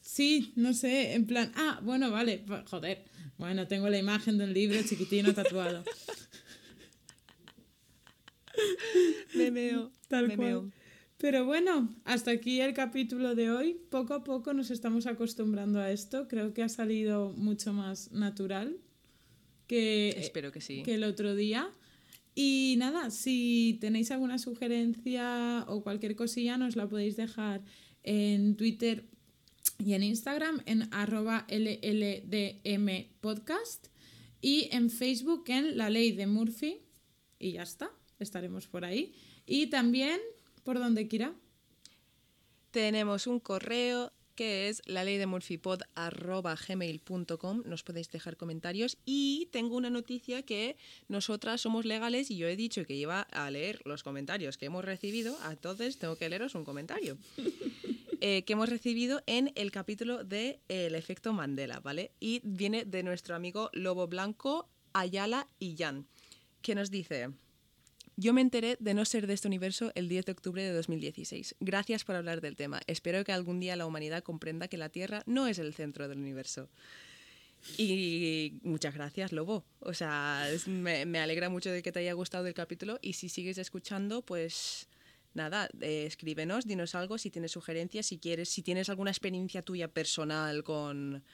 [0.00, 3.04] Sí, no sé, en plan, ah, bueno, vale, joder.
[3.38, 5.82] Bueno, tengo la imagen del libro chiquitino tatuado.
[9.34, 9.90] Me meo.
[10.08, 10.48] Tal me cual.
[10.48, 10.70] meo.
[11.18, 13.80] Pero bueno, hasta aquí el capítulo de hoy.
[13.90, 16.28] Poco a poco nos estamos acostumbrando a esto.
[16.28, 18.76] Creo que ha salido mucho más natural
[19.66, 20.82] que, Espero que sí.
[20.82, 21.70] que el otro día.
[22.34, 27.62] Y nada, si tenéis alguna sugerencia o cualquier cosilla, nos la podéis dejar
[28.02, 29.04] en Twitter
[29.78, 33.88] y en Instagram en arroba LLDM podcast
[34.40, 36.80] y en Facebook en La Ley de Murphy.
[37.38, 39.14] Y ya está, estaremos por ahí.
[39.46, 40.20] Y también
[40.62, 41.34] por donde quiera.
[42.70, 45.26] Tenemos un correo que es la ley de
[46.66, 48.96] gmail.com nos podéis dejar comentarios.
[49.04, 50.78] Y tengo una noticia que
[51.08, 54.82] nosotras somos legales y yo he dicho que iba a leer los comentarios que hemos
[54.82, 57.18] recibido, entonces tengo que leeros un comentario.
[58.22, 62.10] Eh, que hemos recibido en el capítulo de eh, El efecto Mandela, ¿vale?
[62.20, 66.06] Y viene de nuestro amigo Lobo Blanco, Ayala y Jan,
[66.60, 67.30] que nos dice...
[68.20, 71.56] Yo me enteré de no ser de este universo el 10 de octubre de 2016.
[71.58, 72.82] Gracias por hablar del tema.
[72.86, 76.18] Espero que algún día la humanidad comprenda que la Tierra no es el centro del
[76.18, 76.68] universo.
[77.78, 79.64] Y muchas gracias, Lobo.
[79.78, 83.56] O sea, me alegra mucho de que te haya gustado el capítulo y si sigues
[83.56, 84.86] escuchando, pues
[85.32, 89.88] nada, eh, escríbenos, dinos algo si tienes sugerencias, si quieres, si tienes alguna experiencia tuya
[89.88, 91.24] personal con,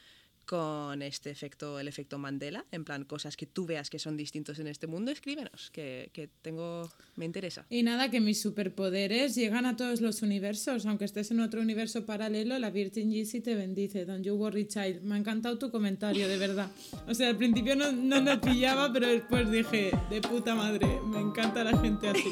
[0.46, 4.58] con este efecto, el efecto Mandela, en plan cosas que tú veas que son distintos
[4.58, 7.66] en este mundo, escríbenos, que, que tengo, me interesa.
[7.68, 10.86] Y nada, que mis superpoderes llegan a todos los universos.
[10.86, 14.04] Aunque estés en otro universo paralelo, la Virgin Yeezy te bendice.
[14.04, 15.02] Don't you worry, child.
[15.02, 16.70] Me ha encantado tu comentario, de verdad.
[17.08, 21.20] O sea, al principio no, no me pillaba, pero después dije, de puta madre, me
[21.20, 22.30] encanta la gente así.